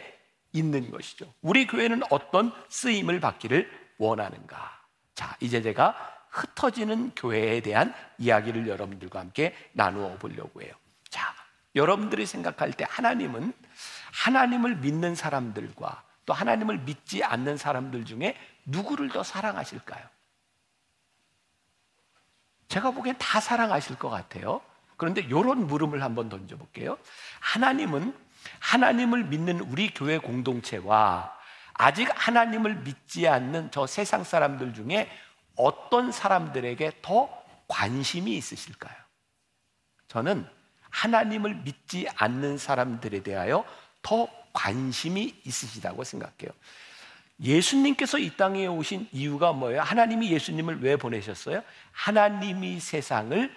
있는 0.53 0.91
것이죠. 0.91 1.31
우리 1.41 1.67
교회는 1.67 2.01
어떤 2.09 2.51
쓰임을 2.69 3.19
받기를 3.19 3.69
원하는가? 3.97 4.81
자, 5.13 5.38
이제 5.39 5.61
제가 5.61 5.95
흩어지는 6.29 7.11
교회에 7.15 7.61
대한 7.61 7.93
이야기를 8.17 8.67
여러분들과 8.67 9.19
함께 9.19 9.55
나누어 9.73 10.17
보려고 10.17 10.61
해요. 10.61 10.73
자, 11.09 11.33
여러분들이 11.75 12.25
생각할 12.25 12.71
때 12.73 12.85
하나님은 12.89 13.53
하나님을 14.12 14.75
믿는 14.77 15.15
사람들과 15.15 16.03
또 16.25 16.34
하나님을 16.34 16.80
믿지 16.80 17.24
않는 17.24 17.58
사람들 17.58 18.06
중에 18.06 18.38
누구를 18.65 19.10
더 19.10 19.24
사랑하실까요? 19.24 20.06
제가 22.68 22.91
보기엔 22.91 23.18
다 23.18 23.41
사랑하실 23.41 23.98
것 23.98 24.10
같아요. 24.10 24.62
그런데 24.98 25.22
이런 25.22 25.68
물음을 25.68 26.03
한번 26.03 26.30
던져볼게요. 26.30 26.98
하나님은 27.39 28.15
하나님을 28.60 29.25
믿는 29.25 29.60
우리 29.60 29.94
교회 29.94 30.18
공동체와 30.18 31.36
아직 31.74 32.10
하나님을 32.13 32.75
믿지 32.75 33.27
않는 33.27 33.72
저 33.72 33.88
세상 33.88 34.24
사람들 34.24 34.74
중에 34.74 35.10
어떤 35.56 36.12
사람들에게 36.12 37.00
더 37.01 37.30
관심이 37.68 38.36
있으실까요? 38.38 38.96
저는 40.08 40.48
하나님을 40.89 41.56
믿지 41.56 42.08
않는 42.15 42.58
사람들에 42.58 43.24
대하여 43.24 43.65
더 44.01 44.27
관심이 44.53 45.36
있으시다고 45.46 46.03
생각해요. 46.03 46.51
예수님께서 47.41 48.20
이 48.20 48.36
땅에 48.38 48.67
오신 48.67 49.08
이유가 49.12 49.51
뭐예요? 49.51 49.81
하나님이 49.81 50.31
예수님을 50.31 50.81
왜 50.81 50.96
보내셨어요? 50.96 51.63
하나님이 51.91 52.79
세상을 52.79 53.51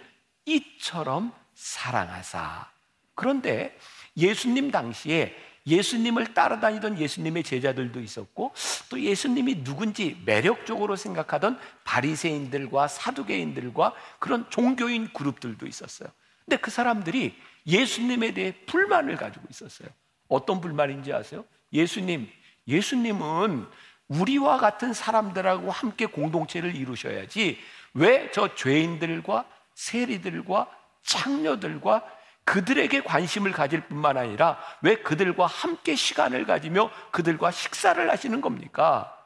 이처럼 0.47 1.33
사랑하사. 1.55 2.71
그런데 3.15 3.77
예수님 4.17 4.71
당시에 4.71 5.37
예수님을 5.67 6.35
따라다니던 6.35 6.99
예수님의 6.99 7.43
제자들도 7.43 8.01
있었고 8.01 8.53
또 8.91 9.01
예수님이 9.01 9.65
누군지 9.65 10.21
매력적으로 10.25 10.95
생각하던 10.97 11.59
바리새인들과 11.85 12.89
사두개인들과 12.89 13.95
그런 14.19 14.49
종교인 14.51 15.13
그룹들도 15.13 15.67
있었어요. 15.67 16.11
근데 16.45 16.57
그 16.59 16.71
사람들이 16.71 17.35
예수님에 17.67 18.35
대해 18.35 18.55
불만을 18.67 19.17
가지고 19.17 19.47
있었어요. 19.51 19.89
어떤 20.35 20.61
불만인지 20.61 21.13
아세요? 21.13 21.45
예수님, 21.73 22.29
예수님은 22.67 23.67
우리와 24.09 24.59
같은 24.59 24.93
사람들하고 24.93 25.71
함께 25.71 26.07
공동체를 26.07 26.75
이루셔야지 26.77 27.59
왜 27.95 28.31
저 28.33 28.55
죄인들과 28.55 29.45
세리들과 29.75 30.69
창녀들과 31.05 32.05
그들에게 32.45 33.03
관심을 33.03 33.53
가질 33.53 33.83
뿐만 33.83 34.17
아니라 34.17 34.59
왜 34.83 34.97
그들과 34.97 35.47
함께 35.47 35.95
시간을 35.95 36.45
가지며 36.45 36.91
그들과 37.11 37.51
식사를 37.51 38.11
하시는 38.11 38.41
겁니까? 38.41 39.17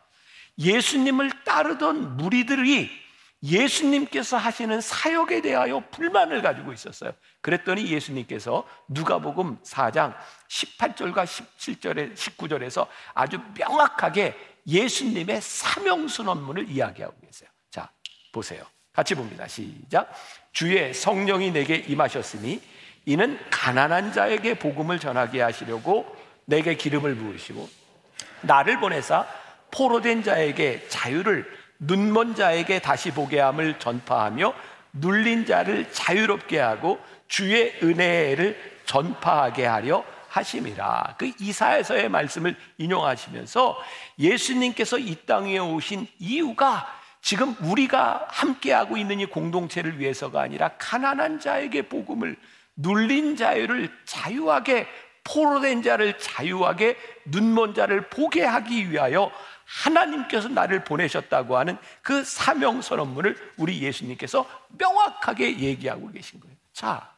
예수님을 0.58 1.30
따르던 1.44 2.16
무리들이 2.16 2.90
예수님께서 3.42 4.36
하시는 4.36 4.80
사역에 4.80 5.40
대하여 5.42 5.80
불만을 5.90 6.42
가지고 6.42 6.72
있었어요. 6.72 7.12
그랬더니 7.40 7.86
예수님께서 7.86 8.66
누가복음 8.88 9.58
4장 9.62 10.14
18절과 10.48 11.24
17절에 11.24 12.14
19절에서 12.14 12.88
아주 13.14 13.38
명확하게 13.56 14.34
예수님의 14.66 15.40
사명 15.40 16.08
선언문을 16.08 16.68
이야기하고 16.68 17.16
계세요. 17.20 17.48
자, 17.70 17.90
보세요. 18.32 18.64
같이 18.92 19.14
봅니다. 19.14 19.46
시작. 19.46 20.12
주의 20.52 20.92
성령이 20.92 21.52
내게 21.52 21.76
임하셨으니 21.76 22.60
이는 23.06 23.38
가난한 23.50 24.12
자에게 24.12 24.58
복음을 24.58 24.98
전하게 24.98 25.40
하시려고 25.40 26.14
내게 26.44 26.74
기름을 26.74 27.14
부으시고 27.14 27.68
나를 28.42 28.80
보내사 28.80 29.26
포로된 29.70 30.22
자에게 30.22 30.88
자유를 30.88 31.57
눈먼 31.78 32.34
자에게 32.34 32.80
다시 32.80 33.10
보게 33.12 33.40
함을 33.40 33.78
전파하며 33.78 34.52
눌린 34.92 35.46
자를 35.46 35.90
자유롭게 35.92 36.58
하고 36.58 36.98
주의 37.28 37.74
은혜를 37.82 38.78
전파하게 38.84 39.66
하려 39.66 40.04
하심이라. 40.28 41.16
그 41.18 41.32
이사에서의 41.38 42.08
말씀을 42.08 42.56
인용하시면서 42.78 43.78
예수님께서 44.18 44.98
이 44.98 45.16
땅에 45.26 45.58
오신 45.58 46.06
이유가 46.18 46.86
지금 47.20 47.54
우리가 47.60 48.26
함께하고 48.30 48.96
있는 48.96 49.20
이 49.20 49.26
공동체를 49.26 49.98
위해서가 49.98 50.40
아니라 50.40 50.70
가난한 50.78 51.40
자에게 51.40 51.88
복음을 51.88 52.36
눌린 52.76 53.36
자유를 53.36 53.90
자유하게 54.04 54.86
포로된 55.24 55.82
자를 55.82 56.16
자유하게 56.18 56.96
눈먼 57.26 57.74
자를 57.74 58.08
보게 58.08 58.44
하기 58.44 58.90
위하여 58.90 59.30
하나님께서 59.68 60.48
나를 60.48 60.82
보내셨다고 60.82 61.58
하는 61.58 61.76
그 62.02 62.24
사명 62.24 62.80
선언문을 62.80 63.36
우리 63.58 63.82
예수님께서 63.82 64.48
명확하게 64.78 65.58
얘기하고 65.58 66.10
계신 66.10 66.40
거예요. 66.40 66.56
자, 66.72 67.12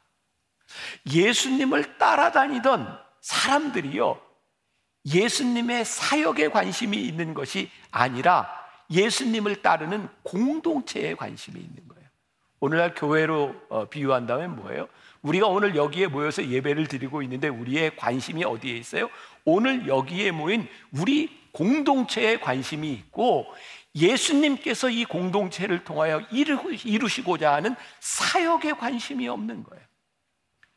예수님을 1.11 1.97
따라다니던 1.99 2.99
사람들이요. 3.21 4.21
예수님의 5.07 5.85
사역에 5.85 6.49
관심이 6.49 6.97
있는 6.99 7.35
것이 7.35 7.71
아니라 7.91 8.49
예수님을 8.91 9.63
따르는 9.63 10.09
공동체에 10.25 11.15
관심이 11.15 11.59
있는 11.61 11.89
거예요. 11.89 12.09
오늘날 12.59 12.95
교회로 12.95 13.55
어, 13.69 13.85
비유한다면 13.89 14.57
뭐예요? 14.57 14.89
우리가 15.23 15.47
오늘 15.47 15.77
여기에 15.77 16.09
모여서 16.09 16.45
예배를 16.45 16.89
드리고 16.89 17.23
있는데 17.23 17.49
우리의 17.49 17.97
관심이 17.97 18.45
어디에 18.45 18.77
있어요? 18.77 19.09
오늘 19.45 19.87
여기에 19.87 20.33
모인 20.33 20.69
우리 20.93 21.40
공동체에 21.53 22.39
관심이 22.39 22.93
있고 22.93 23.47
예수님께서 23.95 24.91
이 24.91 25.05
공동체를 25.05 25.85
통하여 25.85 26.21
이루시고자 26.31 27.53
하는 27.53 27.75
사역에 27.99 28.73
관심이 28.73 29.27
없는 29.29 29.65
거예요. 29.65 29.85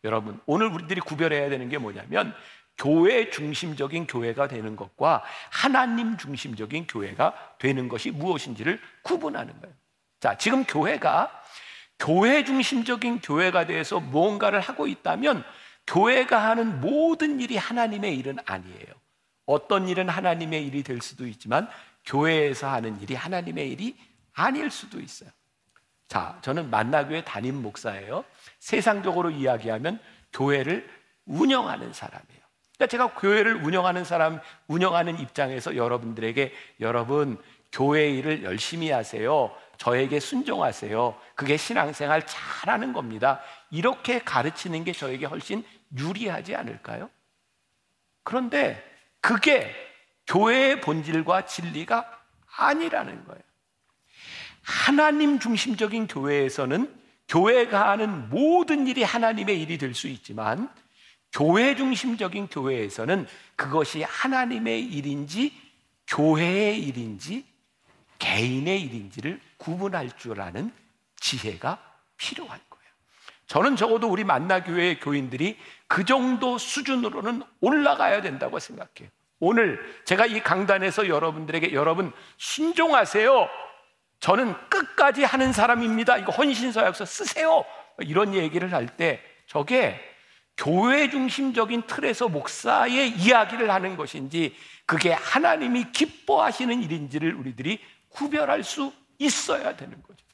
여러분, 0.03 0.39
오늘 0.45 0.67
우리들이 0.67 0.99
구별해야 1.01 1.49
되는 1.49 1.69
게 1.69 1.77
뭐냐면 1.77 2.33
교회 2.77 3.29
중심적인 3.29 4.07
교회가 4.07 4.47
되는 4.47 4.75
것과 4.75 5.23
하나님 5.51 6.17
중심적인 6.17 6.87
교회가 6.87 7.55
되는 7.59 7.87
것이 7.87 8.09
무엇인지를 8.11 8.81
구분하는 9.03 9.59
거예요. 9.61 9.75
자, 10.19 10.37
지금 10.37 10.63
교회가 10.63 11.31
교회 11.99 12.43
중심적인 12.43 13.21
교회가 13.21 13.67
돼서 13.67 13.99
무언가를 13.99 14.59
하고 14.59 14.87
있다면 14.87 15.43
교회가 15.85 16.49
하는 16.49 16.81
모든 16.81 17.39
일이 17.39 17.55
하나님의 17.55 18.17
일은 18.17 18.37
아니에요. 18.45 19.02
어떤 19.45 19.87
일은 19.87 20.09
하나님의 20.09 20.65
일이 20.65 20.83
될 20.83 21.01
수도 21.01 21.27
있지만 21.27 21.67
교회에서 22.05 22.69
하는 22.69 22.99
일이 23.01 23.15
하나님의 23.15 23.71
일이 23.71 23.97
아닐 24.33 24.69
수도 24.71 24.99
있어요. 24.99 25.29
자, 26.07 26.37
저는 26.41 26.69
만나교회 26.69 27.23
담임 27.23 27.61
목사예요. 27.61 28.23
세상적으로 28.59 29.31
이야기하면 29.31 29.99
교회를 30.31 30.89
운영하는 31.25 31.93
사람이에요. 31.93 32.43
그러니까 32.75 32.87
제가 32.87 33.13
교회를 33.13 33.63
운영하는 33.63 34.03
사람, 34.03 34.39
운영하는 34.67 35.19
입장에서 35.19 35.75
여러분들에게 35.75 36.53
여러분 36.81 37.41
교회 37.71 38.09
일을 38.11 38.43
열심히 38.43 38.91
하세요. 38.91 39.55
저에게 39.77 40.19
순종하세요. 40.19 41.19
그게 41.35 41.57
신앙생활 41.57 42.25
잘하는 42.25 42.93
겁니다. 42.93 43.41
이렇게 43.71 44.19
가르치는 44.19 44.83
게 44.83 44.91
저에게 44.91 45.25
훨씬 45.25 45.63
유리하지 45.97 46.55
않을까요? 46.55 47.09
그런데 48.23 48.92
그게 49.23 49.73
교회의 50.27 50.81
본질과 50.81 51.45
진리가 51.45 52.05
아니라는 52.57 53.23
거예요. 53.23 53.41
하나님 54.61 55.39
중심적인 55.39 56.07
교회에서는 56.07 56.93
교회가 57.29 57.89
하는 57.89 58.29
모든 58.29 58.85
일이 58.85 59.01
하나님의 59.01 59.61
일이 59.61 59.77
될 59.77 59.93
수 59.95 60.09
있지만 60.09 60.69
교회 61.31 61.73
중심적인 61.75 62.47
교회에서는 62.47 63.25
그것이 63.55 64.03
하나님의 64.03 64.83
일인지 64.83 65.53
교회의 66.07 66.83
일인지 66.83 67.45
개인의 68.19 68.81
일인지를 68.81 69.39
구분할 69.57 70.11
줄 70.17 70.41
아는 70.41 70.71
지혜가 71.15 71.81
필요한 72.17 72.59
거예요. 72.69 72.72
저는 73.53 73.75
적어도 73.75 74.07
우리 74.07 74.23
만나교회 74.23 74.95
교인들이 74.95 75.59
그 75.85 76.05
정도 76.05 76.57
수준으로는 76.57 77.43
올라가야 77.61 78.23
된다고 78.23 78.57
생각해요. 78.57 79.11
오늘 79.39 79.79
제가 80.05 80.25
이 80.25 80.41
강단에서 80.41 81.07
여러분들에게 81.07 81.71
여러분 81.73 82.11
순종하세요. 82.37 83.47
저는 84.19 84.55
끝까지 84.69 85.23
하는 85.23 85.53
사람입니다. 85.53 86.17
이거 86.17 86.31
헌신서약서 86.31 87.05
쓰세요. 87.05 87.63
이런 87.99 88.33
얘기를 88.33 88.73
할 88.73 88.87
때 88.87 89.21
저게 89.45 89.99
교회 90.57 91.11
중심적인 91.11 91.83
틀에서 91.83 92.29
목사의 92.29 93.11
이야기를 93.11 93.69
하는 93.69 93.95
것인지 93.95 94.55
그게 94.87 95.11
하나님이 95.11 95.91
기뻐하시는 95.91 96.81
일인지를 96.81 97.35
우리들이 97.35 97.79
구별할 98.09 98.63
수 98.63 98.91
있어야 99.19 99.75
되는 99.75 100.01
거죠. 100.01 100.25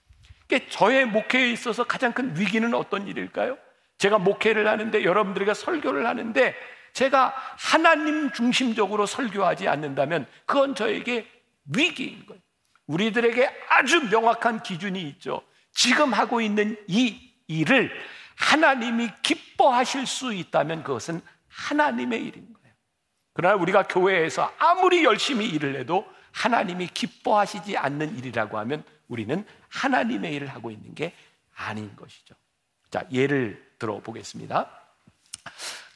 저의 0.70 1.06
목회에 1.06 1.52
있어서 1.52 1.84
가장 1.84 2.12
큰 2.14 2.36
위기는 2.36 2.74
어떤 2.74 3.08
일일까요? 3.08 3.58
제가 4.00 4.18
목회를 4.18 4.68
하는데 4.68 5.04
여러분들에게 5.04 5.54
설교를 5.54 6.08
하는데 6.08 6.56
제가 6.94 7.36
하나님 7.58 8.32
중심적으로 8.32 9.06
설교하지 9.06 9.68
않는다면 9.68 10.26
그건 10.46 10.74
저에게 10.74 11.28
위기인 11.76 12.26
거예요. 12.26 12.42
우리들에게 12.88 13.50
아주 13.70 14.10
명확한 14.10 14.64
기준이 14.64 15.02
있죠. 15.10 15.42
지금 15.72 16.14
하고 16.14 16.42
있는 16.42 16.76
이 16.88 17.32
일을 17.48 17.92
하나님이 18.36 19.10
기뻐하실 19.22 20.08
수 20.08 20.34
있다면 20.34 20.84
그것은 20.84 21.22
하나님의 21.50 22.20
일인 22.20 22.54
거예요. 22.54 22.76
그러나 23.34 23.56
우리가 23.56 23.84
교회에서 23.84 24.52
아무리 24.58 25.04
열심히 25.04 25.48
일을 25.48 25.76
해도 25.76 26.08
하나님이 26.32 26.88
기뻐하시지 26.88 27.78
않는 27.78 28.18
일이라고 28.18 28.58
하면 28.60 28.84
우리는 29.08 29.46
하나님의 29.70 30.34
일을 30.36 30.48
하고 30.48 30.72
있는 30.72 30.94
게 30.96 31.14
아닌 31.56 31.96
것이죠. 31.96 32.36
자, 32.90 33.04
예를 33.12 33.74
들어 33.78 34.00
보겠습니다. 34.00 34.70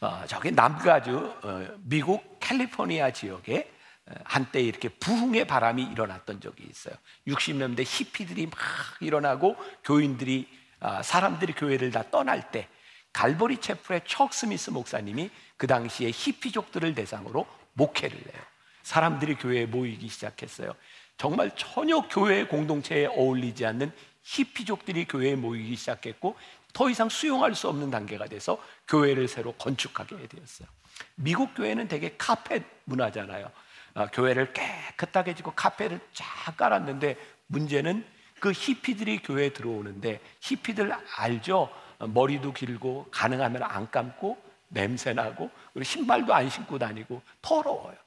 어, 0.02 0.24
저기 0.28 0.52
남가주 0.52 1.40
어, 1.44 1.78
미국 1.84 2.40
캘리포니아 2.40 3.12
지역에 3.12 3.72
어, 4.06 4.14
한때 4.26 4.62
이렇게 4.62 4.90
부흥의 4.90 5.48
바람이 5.48 5.84
일어났던 5.84 6.42
적이 6.42 6.68
있어요. 6.70 6.96
60년대 7.28 7.84
히피들이 7.86 8.48
막 8.48 8.60
일어나고 9.00 9.56
교인들이 9.84 10.48
아, 10.80 11.02
사람들이 11.02 11.54
교회를 11.54 11.92
다 11.92 12.04
떠날 12.12 12.52
때 12.52 12.68
갈보리 13.14 13.62
체플의 13.62 14.02
척 14.06 14.34
스미스 14.34 14.70
목사님이 14.70 15.30
그 15.56 15.66
당시에 15.66 16.12
히피족들을 16.14 16.94
대상으로 16.96 17.48
목회를 17.74 18.18
해요. 18.18 18.44
사람들이 18.82 19.36
교회에 19.36 19.66
모이기 19.66 20.10
시작했어요. 20.10 20.76
정말 21.24 21.50
전혀 21.56 22.02
교회 22.02 22.46
공동체에 22.46 23.06
어울리지 23.06 23.66
않는 23.66 23.94
히피족들이 24.24 25.06
교회에 25.06 25.38
모이기 25.38 25.74
시작했고 25.78 26.36
더 26.74 26.90
이상 26.90 27.08
수용할 27.08 27.56
수 27.56 27.70
없는 27.70 27.90
단계가 27.92 28.26
돼서 28.26 28.62
교회를 28.90 29.30
새로 29.30 29.54
건축하게 29.54 30.28
되었어요. 30.28 30.68
미국 31.16 31.56
교회는 31.56 31.88
되게 31.88 32.14
카펫 32.18 32.62
문화잖아요. 32.84 33.50
아, 33.94 34.08
교회를 34.08 34.52
깨끗하게 34.52 35.34
짓고 35.36 35.54
카펫을 35.56 36.02
쫙 36.12 36.58
깔았는데 36.58 37.16
문제는 37.48 38.06
그 38.42 38.52
히피들이 38.52 39.20
교회에 39.20 39.54
들어오는데 39.54 40.20
히피들 40.42 40.94
알죠? 41.16 41.70
머리도 42.00 42.52
길고 42.52 43.08
가능하면 43.12 43.64
안 43.64 43.90
감고 43.90 44.38
냄새 44.68 45.14
나고 45.14 45.50
그리고 45.72 45.86
신발도 45.86 46.34
안 46.34 46.50
신고 46.50 46.78
다니고 46.78 47.22
더러워요. 47.42 48.03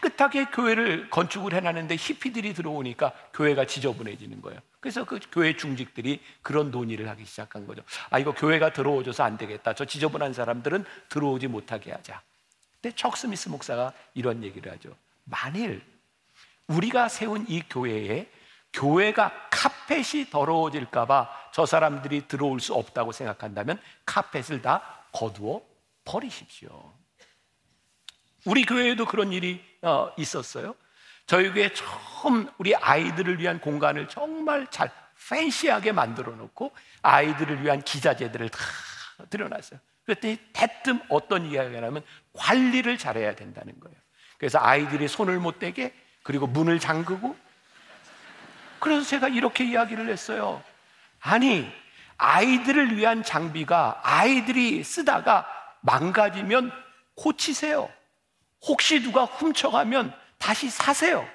깨끗하게 0.00 0.46
교회를 0.46 1.10
건축을 1.10 1.52
해놨는데 1.54 1.96
히피들이 1.96 2.54
들어오니까 2.54 3.12
교회가 3.34 3.66
지저분해지는 3.66 4.40
거예요. 4.42 4.60
그래서 4.80 5.04
그 5.04 5.18
교회 5.32 5.56
중직들이 5.56 6.20
그런 6.42 6.70
논의를 6.70 7.08
하기 7.08 7.24
시작한 7.24 7.66
거죠. 7.66 7.82
아, 8.10 8.18
이거 8.18 8.32
교회가 8.32 8.72
들어오줘서 8.72 9.24
안 9.24 9.36
되겠다. 9.36 9.74
저 9.74 9.84
지저분한 9.84 10.32
사람들은 10.32 10.84
들어오지 11.08 11.48
못하게 11.48 11.92
하자. 11.92 12.22
근데 12.80 12.94
척 12.94 13.16
스미스 13.16 13.48
목사가 13.48 13.92
이런 14.14 14.42
얘기를 14.44 14.70
하죠. 14.72 14.94
만일 15.24 15.82
우리가 16.68 17.08
세운 17.08 17.44
이 17.48 17.62
교회에 17.68 18.30
교회가 18.72 19.48
카펫이 19.50 20.30
더러워질까봐 20.30 21.50
저 21.52 21.66
사람들이 21.66 22.28
들어올 22.28 22.60
수 22.60 22.74
없다고 22.74 23.12
생각한다면 23.12 23.80
카펫을 24.04 24.62
다 24.62 25.04
거두어 25.12 25.62
버리십시오. 26.04 26.97
우리 28.48 28.64
교회에도 28.64 29.04
그런 29.04 29.30
일이 29.30 29.62
어, 29.82 30.10
있었어요. 30.16 30.74
저희 31.26 31.52
교회 31.52 31.70
처음 31.74 32.48
우리 32.56 32.74
아이들을 32.74 33.38
위한 33.38 33.60
공간을 33.60 34.08
정말 34.08 34.66
잘 34.70 34.90
팬시하게 35.28 35.92
만들어 35.92 36.32
놓고 36.32 36.72
아이들을 37.02 37.62
위한 37.62 37.82
기자재들을 37.82 38.48
다 38.48 38.58
들여놨어요. 39.28 39.78
그랬더니 40.06 40.38
대뜸 40.54 41.02
어떤 41.10 41.44
이야기가 41.44 41.80
나면 41.82 42.02
관리를 42.32 42.96
잘해야 42.96 43.34
된다는 43.34 43.78
거예요. 43.80 43.96
그래서 44.38 44.58
아이들이 44.62 45.08
손을 45.08 45.38
못 45.38 45.58
대게 45.58 45.92
그리고 46.22 46.46
문을 46.46 46.78
잠그고 46.78 47.36
그래서 48.80 49.04
제가 49.04 49.28
이렇게 49.28 49.64
이야기를 49.64 50.08
했어요. 50.08 50.62
아니, 51.20 51.70
아이들을 52.16 52.96
위한 52.96 53.22
장비가 53.22 54.00
아이들이 54.02 54.82
쓰다가 54.82 55.46
망가지면 55.82 56.72
고치세요. 57.14 57.90
혹시 58.66 59.02
누가 59.02 59.24
훔쳐가면 59.24 60.12
다시 60.38 60.70
사세요. 60.70 61.26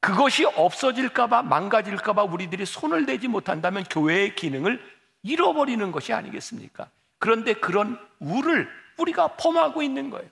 그것이 0.00 0.44
없어질까봐 0.44 1.42
망가질까봐 1.42 2.24
우리들이 2.24 2.64
손을 2.64 3.06
대지 3.06 3.28
못한다면 3.28 3.84
교회의 3.84 4.34
기능을 4.34 4.82
잃어버리는 5.22 5.92
것이 5.92 6.12
아니겠습니까? 6.12 6.88
그런데 7.18 7.52
그런 7.52 7.98
우를 8.18 8.68
우리가 8.96 9.36
범하고 9.36 9.82
있는 9.82 10.10
거예요. 10.10 10.28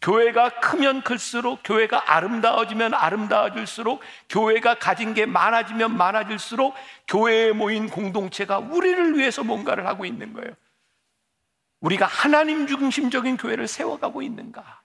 교회가 0.00 0.60
크면 0.60 1.02
클수록 1.02 1.60
교회가 1.64 2.14
아름다워지면 2.14 2.92
아름다워질수록 2.92 4.00
교회가 4.28 4.74
가진 4.74 5.14
게 5.14 5.24
많아지면 5.24 5.96
많아질수록 5.96 6.74
교회에 7.08 7.52
모인 7.52 7.88
공동체가 7.88 8.58
우리를 8.58 9.16
위해서 9.16 9.42
뭔가를 9.42 9.86
하고 9.86 10.04
있는 10.04 10.32
거예요. 10.34 10.52
우리가 11.80 12.06
하나님 12.06 12.66
중심적인 12.66 13.36
교회를 13.36 13.66
세워가고 13.66 14.22
있는가? 14.22 14.83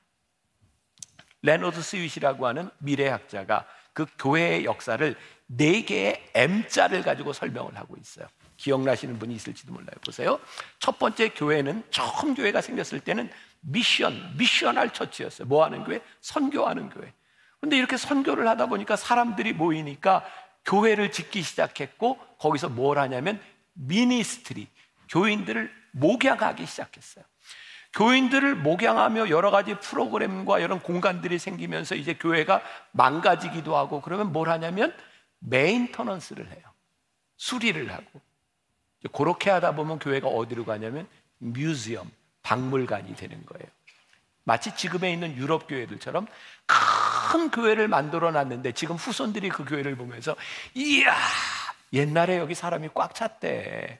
레너드 1.42 1.82
스윗이라고 1.82 2.48
하는 2.48 2.70
미래학자가 2.80 3.66
그 3.94 4.06
교회의 4.18 4.66
역사를 4.66 5.16
네 5.48 5.84
개의 5.84 6.30
M자를 6.34 7.02
가지고 7.02 7.34
설명을 7.34 7.76
하고 7.76 7.96
있어요. 8.00 8.28
기억나시는 8.58 9.20
분이 9.20 9.34
있을지도 9.36 9.72
몰라요. 9.74 9.96
보세요. 10.06 10.40
첫 10.80 11.00
번째 11.00 11.30
교회는 11.30 11.84
처음 11.92 12.36
교회가 12.36 12.62
생겼을 12.62 13.00
때는 13.00 13.30
미션, 13.62 14.38
미션할 14.38 14.94
처치였어요. 14.94 15.48
뭐 15.48 15.64
하는 15.64 15.84
교회? 15.84 16.02
선교하는 16.22 16.90
교회. 16.90 17.14
근데 17.62 17.78
이렇게 17.78 17.98
선교를 17.98 18.48
하다 18.48 18.68
보니까 18.68 18.96
사람들이 18.96 19.54
모이니까 19.54 20.26
교회를 20.66 21.12
짓기 21.12 21.42
시작했고 21.42 22.18
거기서 22.38 22.70
뭘 22.70 23.00
하냐면 23.00 23.42
미니스트리, 23.74 24.68
교인들을 25.10 25.72
목양하기 25.92 26.66
시작했어요. 26.66 27.26
교인들을 27.94 28.56
목양하며 28.56 29.30
여러 29.30 29.52
가지 29.52 29.76
프로그램과 29.76 30.60
이런 30.60 30.80
공간들이 30.80 31.40
생기면서 31.40 31.96
이제 31.96 32.14
교회가 32.14 32.62
망가지기도 32.92 33.76
하고 33.76 34.02
그러면 34.02 34.32
뭘 34.32 34.50
하냐면 34.50 34.96
메인터넌스를 35.40 36.52
해요. 36.52 36.62
수리를 37.38 37.92
하고. 37.92 38.22
그렇게 39.14 39.50
하다 39.50 39.76
보면 39.76 40.00
교회가 40.00 40.28
어디로 40.28 40.66
가냐면 40.66 41.08
뮤지엄, 41.38 42.12
박물관이 42.44 43.16
되는 43.16 43.46
거예요. 43.46 43.66
마치 44.44 44.76
지금에 44.76 45.14
있는 45.14 45.36
유럽 45.38 45.68
교회들처럼 45.68 46.28
큰 47.32 47.52
교회를 47.52 47.88
만들어 47.88 48.32
놨는데 48.32 48.74
지금 48.74 48.96
후손들이 48.96 49.50
그 49.50 49.64
교회를 49.64 49.96
보면서 49.96 50.36
이야, 50.74 51.16
옛날에 51.94 52.38
여기 52.38 52.56
사람이 52.56 52.90
꽉 52.94 53.16
찼대. 53.16 54.00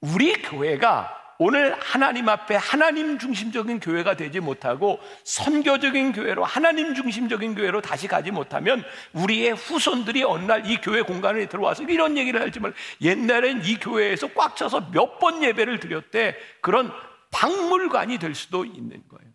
우리 0.00 0.42
교회가 0.42 1.25
오늘 1.38 1.74
하나님 1.80 2.28
앞에 2.28 2.56
하나님 2.56 3.18
중심적인 3.18 3.80
교회가 3.80 4.14
되지 4.14 4.40
못하고 4.40 5.00
선교적인 5.24 6.12
교회로 6.12 6.44
하나님 6.44 6.94
중심적인 6.94 7.54
교회로 7.54 7.80
다시 7.82 8.08
가지 8.08 8.30
못하면 8.30 8.84
우리의 9.12 9.52
후손들이 9.52 10.22
어느 10.24 10.44
날 10.44 10.66
이 10.66 10.78
교회 10.78 11.02
공간에 11.02 11.46
들어와서 11.46 11.82
이런 11.84 12.16
얘기를 12.16 12.40
할지만 12.40 12.74
옛날엔 13.00 13.62
이 13.64 13.76
교회에서 13.76 14.28
꽉 14.34 14.56
차서 14.56 14.90
몇 14.92 15.18
번 15.18 15.42
예배를 15.42 15.80
드렸대 15.80 16.36
그런 16.60 16.92
박물관이 17.30 18.18
될 18.18 18.34
수도 18.34 18.64
있는 18.64 19.02
거예요. 19.08 19.32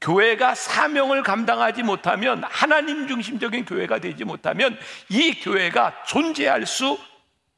교회가 0.00 0.54
사명을 0.54 1.22
감당하지 1.22 1.82
못하면 1.82 2.42
하나님 2.44 3.06
중심적인 3.08 3.64
교회가 3.64 3.98
되지 4.00 4.24
못하면 4.24 4.78
이 5.08 5.32
교회가 5.40 6.04
존재할 6.04 6.66
수 6.66 6.98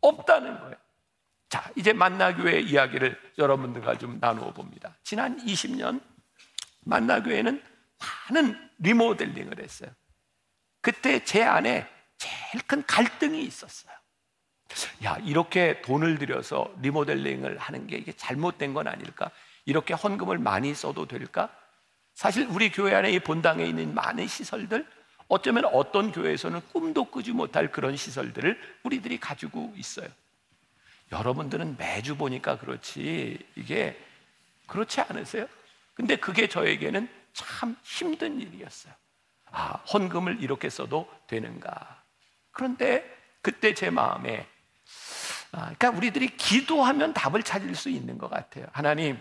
없다는 0.01 0.59
거예요. 0.61 0.77
자, 1.49 1.71
이제 1.77 1.93
만나교회 1.93 2.61
이야기를 2.61 3.19
여러분들과 3.39 3.99
좀 3.99 4.19
나누어 4.21 4.53
봅니다. 4.53 4.97
지난 5.05 5.39
20년 5.45 6.01
만나교회는 6.85 7.63
많은 8.31 8.71
리모델링을 8.79 9.63
했어요. 9.63 9.91
그때 10.81 11.25
제 11.25 11.43
안에 11.43 11.89
제일 12.19 12.63
큰 12.67 12.85
갈등이 12.85 13.43
있었어요. 13.43 13.93
야, 15.05 15.17
이렇게 15.25 15.81
돈을 15.83 16.19
들여서 16.19 16.75
리모델링을 16.81 17.59
하는 17.59 17.87
게 17.87 17.97
이게 17.97 18.13
잘못된 18.13 18.75
건 18.75 18.89
아닐까? 18.89 19.31
이렇게 19.65 19.95
헌금을 19.95 20.39
많이 20.39 20.75
써도 20.75 21.07
될까? 21.07 21.51
사실 22.15 22.47
우리 22.49 22.71
교회 22.71 22.95
안에 22.95 23.11
이 23.11 23.19
본당에 23.21 23.65
있는 23.65 23.95
많은 23.95 24.27
시설들 24.27 24.87
어쩌면 25.29 25.65
어떤 25.67 26.13
교회에서는 26.13 26.61
꿈도 26.73 27.05
꾸지 27.05 27.33
못할 27.33 27.71
그런 27.71 27.97
시설들을 27.97 28.59
우리들이 28.85 29.19
가지고 29.19 29.73
있어요. 29.77 30.09
여러분들은 31.13 31.77
매주 31.77 32.17
보니까 32.17 32.59
그렇지 32.59 33.39
이게 33.55 33.99
그렇지 34.67 35.01
않으세요? 35.01 35.47
근데 35.95 36.17
그게 36.17 36.49
저에게는 36.49 37.09
참 37.33 37.77
힘든 37.83 38.41
일이었어요. 38.41 38.93
아, 39.51 39.81
헌금을 39.93 40.43
이렇게 40.43 40.69
써도 40.69 41.09
되는가? 41.27 42.03
그런데 42.51 43.05
그때 43.41 43.75
제 43.75 43.91
마음에 43.91 44.47
아, 45.53 45.73
그러니까 45.77 45.91
우리들이 45.91 46.37
기도하면 46.37 47.15
답을 47.15 47.43
찾을 47.43 47.75
수 47.75 47.89
있는 47.89 48.19
것 48.19 48.29
같아요. 48.29 48.67
하나님, 48.73 49.19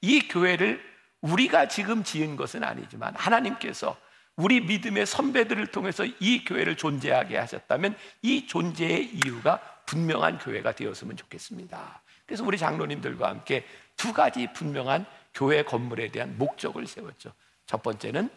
이 0.00 0.28
교회를 0.28 0.82
우리가 1.20 1.68
지금 1.68 2.04
지은 2.04 2.36
것은 2.36 2.62
아니지만 2.64 3.14
하나님께서 3.16 3.96
우리 4.36 4.60
믿음의 4.60 5.06
선배들을 5.06 5.66
통해서 5.68 6.04
이 6.04 6.44
교회를 6.44 6.76
존재하게 6.76 7.36
하셨다면 7.38 7.96
이 8.22 8.46
존재의 8.46 9.06
이유가 9.06 9.60
분명한 9.86 10.38
교회가 10.38 10.72
되었으면 10.72 11.16
좋겠습니다. 11.16 12.02
그래서 12.26 12.44
우리 12.44 12.58
장로님들과 12.58 13.28
함께 13.28 13.66
두 13.96 14.12
가지 14.12 14.52
분명한 14.52 15.06
교회 15.34 15.62
건물에 15.62 16.10
대한 16.10 16.36
목적을 16.38 16.86
세웠죠. 16.86 17.32
첫 17.66 17.82
번째는 17.82 18.30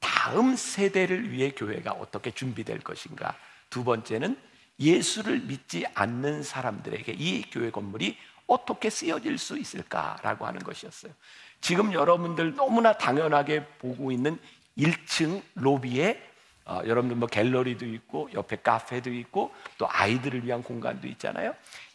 다음 0.00 0.56
세대를 0.56 1.30
위해 1.30 1.52
교회가 1.52 1.92
어떻게 1.92 2.30
준비될 2.30 2.80
것인가. 2.80 3.36
두 3.70 3.84
번째는 3.84 4.36
예수를 4.78 5.40
믿지 5.40 5.86
않는 5.94 6.42
사람들에게 6.42 7.12
이 7.12 7.42
교회 7.50 7.70
건물이 7.70 8.18
어떻게 8.46 8.90
쓰여질 8.90 9.38
수 9.38 9.58
있을까라고 9.58 10.46
하는 10.46 10.60
것이었어요. 10.60 11.12
지금 11.60 11.92
여러분들 11.92 12.56
너무나 12.56 12.92
당연하게 12.92 13.64
보고 13.78 14.10
있는 14.10 14.38
1층 14.76 15.42
로비에 15.54 16.31
어, 16.64 16.80
여러분들 16.86 17.16
뭐 17.16 17.28
갤러리도 17.28 17.86
있고 17.86 18.30
옆에 18.32 18.56
카페도 18.56 19.12
있고 19.12 19.54
또 19.78 19.86
아이들을 19.90 20.44
위한 20.44 20.62
공간도 20.62 21.06
있잖아요. 21.08 21.54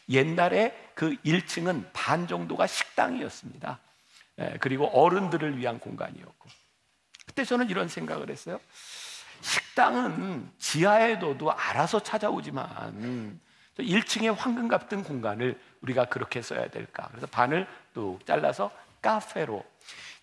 옛날에 0.09 0.91
그 0.93 1.15
1층은 1.23 1.89
반 1.93 2.27
정도가 2.27 2.67
식당이었습니다. 2.67 3.79
예, 4.39 4.57
그리고 4.59 4.87
어른들을 4.87 5.57
위한 5.57 5.79
공간이었고. 5.79 6.49
그때 7.25 7.43
저는 7.43 7.69
이런 7.69 7.87
생각을 7.87 8.29
했어요. 8.29 8.59
식당은 9.41 10.51
지하에 10.57 11.19
둬도 11.19 11.51
알아서 11.51 12.01
찾아오지만 12.01 13.39
1층에 13.77 14.35
황금 14.35 14.67
같은 14.67 15.03
공간을 15.03 15.59
우리가 15.81 16.05
그렇게 16.05 16.41
써야 16.41 16.67
될까? 16.69 17.07
그래서 17.09 17.27
반을 17.27 17.67
또 17.93 18.19
잘라서 18.25 18.71
카페로. 19.01 19.63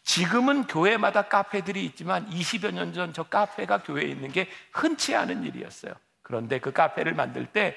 지금은 0.05 0.67
교회마다 0.67 1.23
카페들이 1.29 1.85
있지만 1.87 2.29
20여 2.31 2.73
년 2.73 2.93
전 2.93 3.13
저 3.13 3.23
카페가 3.25 3.83
교회에 3.83 4.07
있는 4.07 4.31
게 4.31 4.49
흔치 4.73 5.15
않은 5.15 5.45
일이었어요. 5.45 5.95
그런데 6.23 6.59
그 6.61 6.73
카페를 6.73 7.15
만들 7.15 7.47
때 7.47 7.77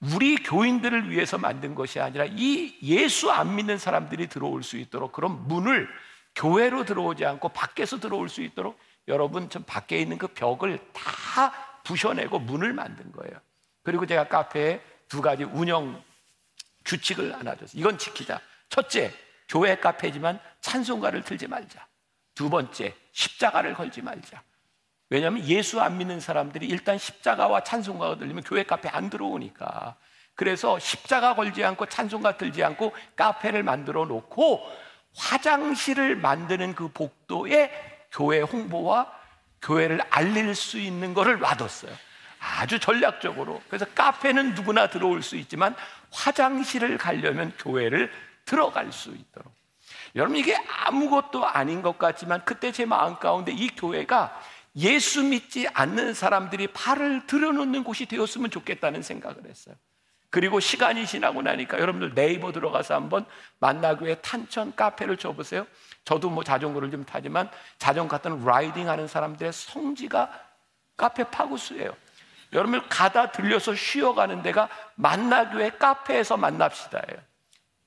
우리 0.00 0.36
교인들을 0.36 1.10
위해서 1.10 1.38
만든 1.38 1.74
것이 1.74 2.00
아니라 2.00 2.24
이 2.28 2.76
예수 2.82 3.30
안 3.30 3.56
믿는 3.56 3.78
사람들이 3.78 4.28
들어올 4.28 4.62
수 4.62 4.76
있도록 4.76 5.12
그런 5.12 5.46
문을 5.48 5.88
교회로 6.34 6.84
들어오지 6.84 7.24
않고 7.24 7.48
밖에서 7.50 7.98
들어올 7.98 8.28
수 8.28 8.42
있도록 8.42 8.78
여러분 9.08 9.50
저 9.50 9.58
밖에 9.60 9.98
있는 9.98 10.18
그 10.18 10.28
벽을 10.28 10.78
다 10.92 11.52
부셔내고 11.84 12.38
문을 12.38 12.72
만든 12.72 13.10
거예요. 13.12 13.38
그리고 13.82 14.06
제가 14.06 14.28
카페에 14.28 14.80
두 15.08 15.20
가지 15.20 15.44
운영 15.44 16.02
규칙을 16.84 17.34
하나 17.34 17.54
줬어요. 17.56 17.80
이건 17.80 17.98
지키자. 17.98 18.40
첫째, 18.68 19.12
교회 19.48 19.76
카페지만 19.76 20.38
찬송가를 20.60 21.22
틀지 21.22 21.48
말자. 21.48 21.86
두 22.34 22.50
번째, 22.50 22.94
십자가를 23.12 23.74
걸지 23.74 24.02
말자. 24.02 24.42
왜냐하면 25.10 25.44
예수 25.46 25.80
안 25.80 25.96
믿는 25.96 26.20
사람들이 26.20 26.66
일단 26.66 26.98
십자가와 26.98 27.64
찬송가가 27.64 28.18
들리면 28.18 28.44
교회 28.44 28.62
카페 28.62 28.88
안 28.88 29.08
들어오니까. 29.08 29.96
그래서 30.34 30.78
십자가 30.78 31.34
걸지 31.34 31.64
않고 31.64 31.86
찬송가 31.86 32.36
들지 32.36 32.62
않고 32.62 32.94
카페를 33.16 33.62
만들어 33.62 34.04
놓고 34.04 34.62
화장실을 35.16 36.14
만드는 36.16 36.74
그 36.74 36.88
복도에 36.92 38.06
교회 38.12 38.40
홍보와 38.40 39.12
교회를 39.62 40.00
알릴 40.10 40.54
수 40.54 40.78
있는 40.78 41.14
것을 41.14 41.40
놔뒀어요. 41.40 41.92
아주 42.38 42.78
전략적으로. 42.78 43.60
그래서 43.68 43.84
카페는 43.94 44.54
누구나 44.54 44.88
들어올 44.88 45.22
수 45.22 45.36
있지만 45.36 45.74
화장실을 46.12 46.98
가려면 46.98 47.52
교회를 47.58 48.12
들어갈 48.48 48.90
수 48.92 49.10
있도록. 49.10 49.52
여러분 50.16 50.36
이게 50.36 50.56
아무것도 50.86 51.46
아닌 51.46 51.82
것 51.82 51.98
같지만 51.98 52.44
그때 52.46 52.72
제 52.72 52.86
마음 52.86 53.16
가운데 53.16 53.52
이 53.52 53.68
교회가 53.68 54.40
예수 54.76 55.22
믿지 55.22 55.68
않는 55.74 56.14
사람들이 56.14 56.68
발을 56.68 57.26
들여놓는 57.26 57.84
곳이 57.84 58.06
되었으면 58.06 58.50
좋겠다는 58.50 59.02
생각을 59.02 59.44
했어요. 59.46 59.74
그리고 60.30 60.60
시간이 60.60 61.06
지나고 61.06 61.42
나니까 61.42 61.78
여러분들 61.78 62.14
네이버 62.14 62.52
들어가서 62.52 62.94
한번 62.94 63.26
만나교회 63.60 64.16
탄천 64.16 64.74
카페를 64.74 65.18
줘보세요. 65.18 65.66
저도 66.04 66.30
뭐 66.30 66.42
자전거를 66.42 66.90
좀 66.90 67.04
타지만 67.04 67.50
자전거 67.78 68.16
타는 68.18 68.44
라이딩 68.44 68.88
하는 68.88 69.08
사람들의 69.08 69.52
성지가 69.52 70.30
카페 70.96 71.24
파구수예요. 71.24 71.94
여러분들 72.52 72.88
가다 72.88 73.30
들려서 73.30 73.74
쉬어가는 73.74 74.42
데가 74.42 74.68
만나교회 74.96 75.70
카페에서 75.70 76.38
만납시다예요. 76.38 77.27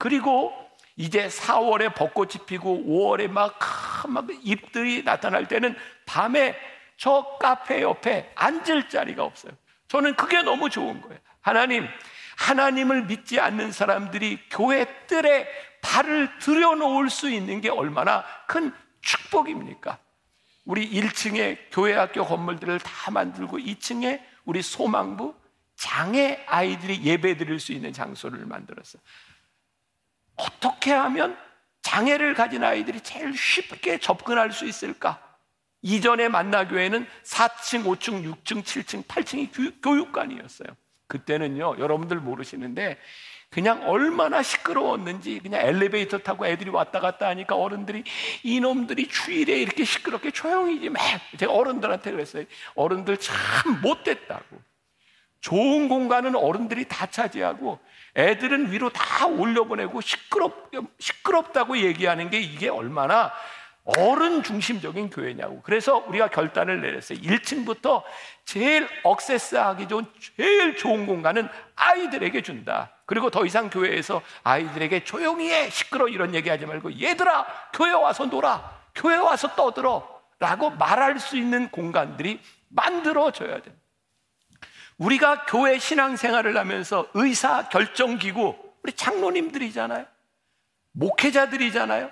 그리고 0.01 0.51
이제 0.95 1.27
4월에 1.27 1.93
벚꽃이 1.93 2.47
피고 2.47 2.75
5월에 2.75 3.29
막, 3.29 3.59
막 4.07 4.25
잎들이 4.41 5.03
나타날 5.03 5.47
때는 5.47 5.75
밤에 6.07 6.57
저 6.97 7.37
카페 7.39 7.83
옆에 7.83 8.31
앉을 8.33 8.89
자리가 8.89 9.23
없어요. 9.23 9.53
저는 9.89 10.15
그게 10.15 10.41
너무 10.41 10.71
좋은 10.71 11.01
거예요. 11.01 11.19
하나님, 11.41 11.87
하나님을 12.35 13.03
믿지 13.03 13.39
않는 13.39 13.71
사람들이 13.71 14.39
교회 14.49 14.87
뜰에 15.05 15.47
발을 15.83 16.39
들여놓을 16.39 17.11
수 17.11 17.29
있는 17.29 17.61
게 17.61 17.69
얼마나 17.69 18.25
큰 18.47 18.73
축복입니까? 19.01 19.99
우리 20.65 20.89
1층에 20.89 21.59
교회 21.71 21.93
학교 21.93 22.25
건물들을 22.25 22.79
다 22.79 23.11
만들고 23.11 23.59
2층에 23.59 24.19
우리 24.45 24.63
소망부 24.63 25.35
장애 25.75 26.43
아이들이 26.47 27.03
예배 27.03 27.37
드릴 27.37 27.59
수 27.59 27.71
있는 27.71 27.93
장소를 27.93 28.47
만들었어요. 28.47 28.99
어떻게 30.35 30.91
하면 30.91 31.37
장애를 31.81 32.33
가진 32.33 32.63
아이들이 32.63 33.01
제일 33.01 33.35
쉽게 33.35 33.97
접근할 33.97 34.51
수 34.51 34.65
있을까? 34.65 35.21
이전에 35.81 36.29
만나교회는 36.29 37.07
4층, 37.23 37.85
5층, 37.85 38.23
6층, 38.23 38.63
7층, 38.63 39.05
8층이 39.05 39.81
교육관이었어요. 39.81 40.69
그때는요, 41.07 41.77
여러분들 41.79 42.17
모르시는데, 42.17 42.97
그냥 43.49 43.89
얼마나 43.89 44.41
시끄러웠는지, 44.43 45.39
그냥 45.39 45.61
엘리베이터 45.61 46.19
타고 46.19 46.45
애들이 46.45 46.69
왔다 46.69 47.01
갔다 47.01 47.27
하니까 47.27 47.55
어른들이, 47.55 48.03
이놈들이 48.43 49.09
추일에 49.09 49.59
이렇게 49.59 49.83
시끄럽게 49.83 50.31
조용히 50.31 50.81
좀 50.81 50.97
해. 50.97 51.19
제가 51.37 51.51
어른들한테 51.51 52.11
그랬어요. 52.11 52.45
어른들 52.75 53.17
참 53.17 53.81
못됐다고. 53.81 54.70
좋은 55.41 55.89
공간은 55.89 56.35
어른들이 56.35 56.85
다 56.87 57.05
차지하고, 57.07 57.79
애들은 58.15 58.71
위로 58.71 58.89
다 58.89 59.27
올려보내고, 59.27 60.01
시끄럽, 60.01 60.71
시끄럽다고 60.99 61.77
얘기하는 61.77 62.29
게 62.29 62.39
이게 62.39 62.69
얼마나 62.69 63.31
어른 63.83 64.43
중심적인 64.43 65.09
교회냐고. 65.09 65.61
그래서 65.63 65.97
우리가 66.07 66.27
결단을 66.27 66.81
내렸어요. 66.81 67.19
1층부터 67.19 68.03
제일 68.45 68.87
억세스하기 69.03 69.87
좋은 69.87 70.05
제일 70.37 70.75
좋은 70.75 71.07
공간은 71.07 71.49
아이들에게 71.75 72.41
준다. 72.41 72.91
그리고 73.05 73.29
더 73.29 73.45
이상 73.45 73.69
교회에서 73.69 74.21
아이들에게 74.43 75.03
조용히 75.03 75.51
해. 75.51 75.69
시끄러 75.69 76.07
이런 76.07 76.35
얘기하지 76.35 76.65
말고 76.65 77.01
얘들아 77.01 77.45
교회 77.73 77.91
와서 77.91 78.25
놀아. 78.25 78.79
교회 78.93 79.17
와서 79.17 79.55
떠들어. 79.55 80.21
라고 80.39 80.71
말할 80.71 81.19
수 81.19 81.37
있는 81.37 81.69
공간들이 81.69 82.39
만들어져야 82.69 83.61
돼. 83.61 83.71
우리가 85.01 85.45
교회 85.45 85.79
신앙생활을 85.79 86.57
하면서 86.57 87.07
의사 87.15 87.67
결정기구 87.69 88.55
우리 88.83 88.93
장로님들이잖아요. 88.93 90.05
목회자들이잖아요. 90.91 92.11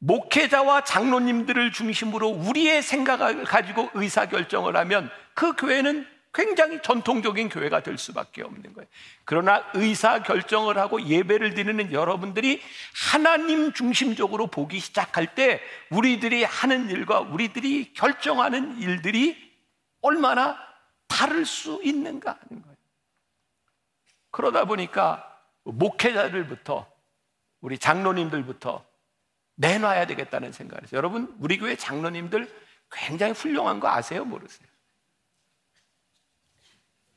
목회자와 0.00 0.82
장로님들을 0.82 1.72
중심으로 1.72 2.28
우리의 2.28 2.82
생각을 2.82 3.44
가지고 3.44 3.88
의사 3.94 4.26
결정을 4.26 4.76
하면 4.76 5.10
그 5.34 5.54
교회는 5.54 6.06
굉장히 6.34 6.80
전통적인 6.82 7.48
교회가 7.48 7.82
될 7.82 7.98
수밖에 7.98 8.42
없는 8.42 8.74
거예요. 8.74 8.88
그러나 9.24 9.64
의사 9.74 10.22
결정을 10.22 10.76
하고 10.76 11.02
예배를 11.02 11.54
드리는 11.54 11.92
여러분들이 11.92 12.60
하나님 13.10 13.72
중심적으로 13.72 14.48
보기 14.48 14.78
시작할 14.78 15.34
때 15.34 15.60
우리들이 15.90 16.44
하는 16.44 16.90
일과 16.90 17.20
우리들이 17.20 17.92
결정하는 17.94 18.78
일들이 18.78 19.36
얼마나 20.00 20.67
다를 21.08 21.44
수 21.44 21.80
있는가 21.82 22.38
하는 22.40 22.62
거예요. 22.62 22.76
그러다 24.30 24.64
보니까 24.66 25.24
목회자들부터 25.64 26.86
우리 27.60 27.78
장로님들부터 27.78 28.84
내놔야 29.56 30.06
되겠다는 30.06 30.52
생각을 30.52 30.84
했어요. 30.84 30.98
여러분, 30.98 31.34
우리 31.40 31.58
교회 31.58 31.74
장로님들 31.74 32.48
굉장히 32.90 33.32
훌륭한 33.32 33.80
거 33.80 33.88
아세요? 33.88 34.24
모르세요? 34.24 34.68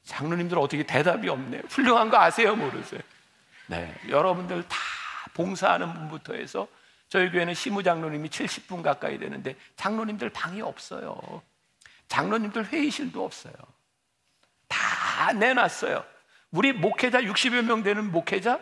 장로님들 0.04 0.58
어떻게 0.58 0.84
대답이 0.84 1.30
없네요. 1.30 1.62
훌륭한 1.70 2.10
거 2.10 2.18
아세요? 2.18 2.56
모르세요? 2.56 3.02
네. 3.68 3.96
여러분들 4.10 4.68
다 4.68 4.78
봉사하는 5.34 5.94
분부터 5.94 6.34
해서 6.34 6.68
저희 7.08 7.30
교회는 7.30 7.54
시무장로님이 7.54 8.30
70분 8.30 8.82
가까이 8.82 9.20
되는데 9.20 9.56
장로님들 9.76 10.30
방이 10.32 10.62
없어요. 10.62 11.42
장로님들 12.08 12.66
회의실도 12.66 13.24
없어요. 13.24 13.54
다 15.22 15.34
내놨어요. 15.34 16.04
우리 16.50 16.74
목회자 16.74 17.22
60여 17.22 17.62
명 17.62 17.84
되는 17.84 18.12
목회자, 18.12 18.60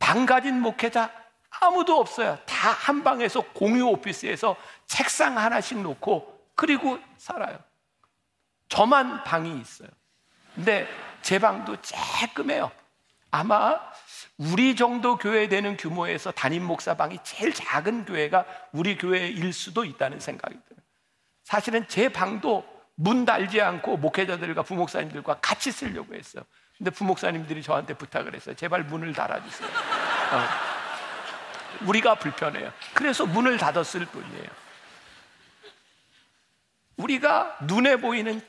방 0.00 0.26
가진 0.26 0.60
목회자 0.60 1.08
아무도 1.60 2.00
없어요. 2.00 2.36
다 2.46 2.72
한 2.72 3.04
방에서 3.04 3.40
공유 3.52 3.86
오피스에서 3.86 4.56
책상 4.86 5.38
하나씩 5.38 5.80
놓고 5.82 6.48
그리고 6.56 6.98
살아요. 7.16 7.58
저만 8.68 9.22
방이 9.22 9.60
있어요. 9.60 9.88
근데 10.56 10.88
제 11.22 11.38
방도 11.38 11.76
쬐끔해요. 11.76 12.72
아마 13.30 13.80
우리 14.36 14.74
정도 14.74 15.16
교회 15.16 15.48
되는 15.48 15.76
규모에서 15.76 16.32
담임 16.32 16.64
목사 16.64 16.94
방이 16.94 17.18
제일 17.22 17.54
작은 17.54 18.04
교회가 18.04 18.44
우리 18.72 18.98
교회일 18.98 19.52
수도 19.52 19.84
있다는 19.84 20.18
생각이 20.18 20.56
들어요. 20.68 20.82
사실은 21.44 21.86
제 21.86 22.08
방도 22.08 22.79
문 23.00 23.24
달지 23.24 23.62
않고 23.62 23.96
목회자들과 23.96 24.62
부목사님들과 24.62 25.38
같이 25.40 25.72
쓰려고 25.72 26.14
했어요. 26.14 26.44
근데 26.76 26.90
부목사님들이 26.90 27.62
저한테 27.62 27.94
부탁을 27.94 28.34
했어요. 28.34 28.54
제발 28.54 28.84
문을 28.84 29.14
달아주세요. 29.14 29.68
어. 29.68 31.86
우리가 31.86 32.16
불편해요. 32.16 32.70
그래서 32.92 33.24
문을 33.24 33.56
닫았을 33.56 34.04
뿐이에요. 34.04 34.48
우리가 36.98 37.56
눈에 37.62 37.96
보이는 37.96 38.42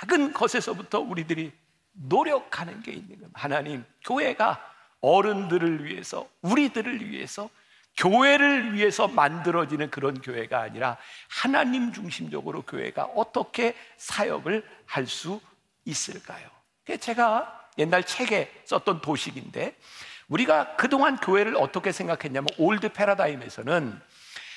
작은 0.00 0.34
것에서부터 0.34 1.00
우리들이 1.00 1.50
노력하는 1.92 2.82
게 2.82 2.92
있는 2.92 3.16
거예요. 3.16 3.30
하나님, 3.32 3.86
교회가 4.04 4.60
어른들을 5.00 5.86
위해서, 5.86 6.28
우리들을 6.42 7.08
위해서, 7.08 7.48
교회를 7.96 8.74
위해서 8.74 9.06
만들어지는 9.08 9.90
그런 9.90 10.20
교회가 10.20 10.60
아니라 10.60 10.96
하나님 11.28 11.92
중심적으로 11.92 12.62
교회가 12.62 13.04
어떻게 13.14 13.74
사역을 13.96 14.66
할 14.86 15.06
수 15.06 15.40
있을까요? 15.84 16.48
제가 17.00 17.68
옛날 17.78 18.04
책에 18.04 18.50
썼던 18.64 19.00
도식인데 19.00 19.76
우리가 20.28 20.76
그동안 20.76 21.16
교회를 21.16 21.56
어떻게 21.56 21.92
생각했냐면 21.92 22.48
old 22.58 22.90
패러다임에서는 22.92 24.00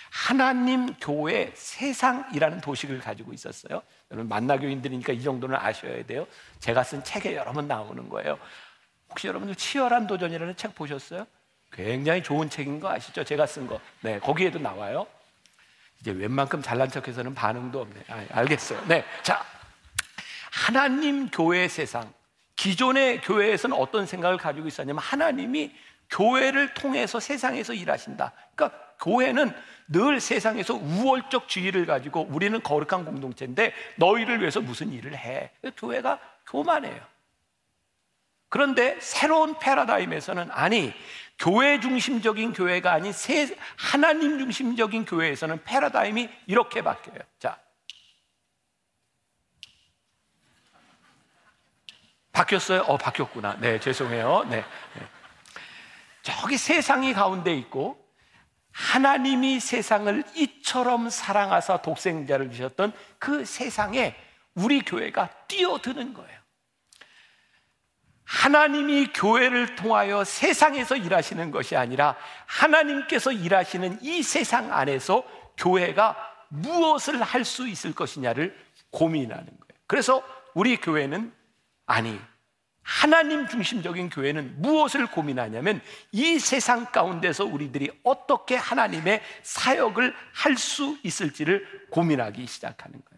하나님 0.10 0.93
교회 0.95 1.52
세상이라는 1.54 2.62
도식을 2.62 3.00
가지고 3.00 3.34
있었어요. 3.34 3.82
여러분 4.10 4.30
만나교인들이니까 4.30 5.13
이 5.13 5.21
정도는 5.21 5.58
아셔야 5.58 6.06
돼요. 6.06 6.26
제가 6.60 6.84
쓴 6.84 7.04
책에 7.04 7.36
여러 7.36 7.52
번 7.52 7.67
나오는 7.67 8.08
거예요. 8.10 8.39
혹시 9.10 9.28
여러분들 9.28 9.56
치열한 9.56 10.08
도전이라는 10.08 10.56
책 10.56 10.76
보셨어요? 10.76 11.28
굉장히 11.71 12.23
좋은 12.23 12.49
책인 12.49 12.80
거 12.80 12.89
아시죠? 12.89 13.23
제가 13.23 13.45
쓴 13.45 13.67
거. 13.67 13.80
네, 14.01 14.19
거기에도 14.19 14.60
나와요. 14.60 15.06
이제 15.99 16.12
웬만큼 16.12 16.62
잘난 16.62 16.89
척해서는 16.89 17.34
반응도 17.34 17.82
없네. 17.82 18.03
아, 18.10 18.25
알겠어요. 18.32 18.86
네, 18.88 19.03
자, 19.23 19.43
하나님 20.51 21.30
교회 21.30 21.67
세상. 21.67 22.12
기존의 22.56 23.21
교회에서는 23.21 23.75
어떤 23.77 24.06
생각을 24.06 24.38
가지고 24.38 24.67
있었냐면 24.67 24.99
하나님이 25.03 25.75
교회를 26.10 26.73
통해서 26.73 27.19
세상에서 27.19 27.73
일하신다. 27.73 28.32
그러니까 28.56 28.80
교회는 28.99 29.53
늘 29.89 30.19
세상에서 30.19 30.73
우월적 30.73 31.47
주의를 31.47 31.86
가지고 31.86 32.27
우리는 32.30 32.62
거룩한 32.62 33.06
공동체인데 33.06 33.73
너희를 33.97 34.39
위해서 34.41 34.60
무슨 34.60 34.91
일을 34.91 35.15
해. 35.15 35.51
교회가 35.77 36.19
교만해요. 36.47 36.99
그런데 38.49 38.97
새로운 38.99 39.60
패러다임에서는 39.60 40.49
아니 40.51 40.93
교회 41.39 41.80
중심적인 41.80 42.54
교회가 42.54 42.91
아닌 42.93 43.13
세, 43.13 43.56
하나님 43.76 44.39
중심적인 44.39 45.06
교회에서는 45.06 45.63
패러다임이 45.63 46.30
이렇게 46.47 46.82
바뀌어요. 46.82 47.19
자. 47.39 47.60
바뀌었어요? 52.32 52.82
어, 52.82 52.97
바뀌었구나. 52.97 53.58
네, 53.60 53.80
죄송해요. 53.80 54.45
네. 54.50 54.63
네. 54.95 55.08
저기 56.21 56.58
세상이 56.58 57.13
가운데 57.13 57.54
있고 57.56 58.06
하나님이 58.71 59.60
세상을 59.60 60.23
이처럼 60.36 61.10
사랑하사 61.10 61.82
독생자를 61.82 62.52
주셨던 62.52 62.93
그 63.17 63.43
세상에 63.43 64.15
우리 64.54 64.82
교회가 64.82 65.30
뛰어드는 65.47 66.13
거예요. 66.13 66.37
하나님이 68.28 69.13
교회를 69.13 69.78
통하여 69.78 70.26
세상에서 70.26 70.98
일하시는 70.98 71.50
것이 71.50 71.78
아니라 71.78 72.18
하나님께서 72.46 73.32
일하시는 73.32 74.00
이 74.02 74.22
세상 74.22 74.74
안에서 74.74 75.24
교회가 75.58 76.16
무엇을 76.50 77.22
할 77.22 77.46
수 77.46 77.68
있을 77.68 77.96
것이냐를 77.96 78.56
고민하는 78.92 79.46
거예요. 79.46 79.82
그래서 79.88 80.22
우리 80.54 80.76
교회는 80.76 81.34
아니, 81.86 82.20
하나님 82.84 83.48
중심적인 83.48 84.10
교회는 84.10 84.62
무엇을 84.62 85.08
고민하냐면 85.08 85.82
이 86.12 86.38
세상 86.40 86.86
가운데서 86.86 87.46
우리들이 87.46 87.90
어떻게 88.04 88.56
하나님의 88.56 89.22
사역을 89.44 90.13
할 90.34 90.58
수 90.58 90.98
있을지를 91.04 91.88
고민하기 91.92 92.46
시작하는 92.46 93.02
거예요. 93.06 93.16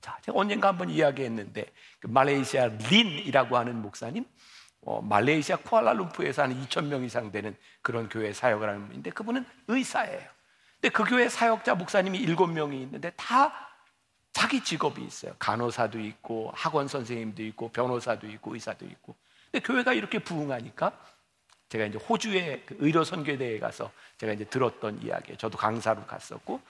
자, 0.00 0.18
제가 0.22 0.38
언젠가 0.38 0.68
한번 0.68 0.90
이야기했는데 0.90 1.66
그 1.98 2.06
말레이시아 2.06 2.66
린이라고 2.90 3.56
하는 3.56 3.82
목사님, 3.82 4.24
어, 4.82 5.02
말레이시아 5.02 5.56
쿠알라룸푸에서 5.58 6.42
한 6.42 6.66
2천 6.66 6.86
명 6.86 7.04
이상 7.04 7.30
되는 7.30 7.56
그런 7.82 8.08
교회 8.08 8.32
사역을 8.32 8.68
하는 8.68 8.86
분인데 8.86 9.10
그분은 9.10 9.44
의사예요. 9.68 10.28
근데 10.80 10.88
그 10.88 11.04
교회 11.04 11.28
사역자 11.28 11.74
목사님이 11.74 12.24
7명이 12.26 12.80
있는데 12.82 13.10
다 13.16 13.52
자기 14.32 14.62
직업이 14.62 15.02
있어요. 15.02 15.34
간호사도 15.38 16.00
있고 16.00 16.52
학원 16.54 16.88
선생님도 16.88 17.42
있고 17.42 17.70
변호사도 17.70 18.26
있고 18.28 18.54
의사도 18.54 18.86
있고. 18.86 19.14
근데 19.50 19.66
교회가 19.66 19.92
이렇게 19.92 20.18
부흥하니까 20.20 20.92
제가 21.68 21.84
이제 21.84 21.98
호주의 21.98 22.62
그 22.64 22.76
의료 22.78 23.04
선교대에 23.04 23.58
가서 23.58 23.92
제가 24.18 24.32
이제 24.32 24.44
들었던 24.44 25.02
이야기. 25.02 25.36
저도 25.36 25.58
강사로 25.58 26.06
갔었고. 26.06 26.60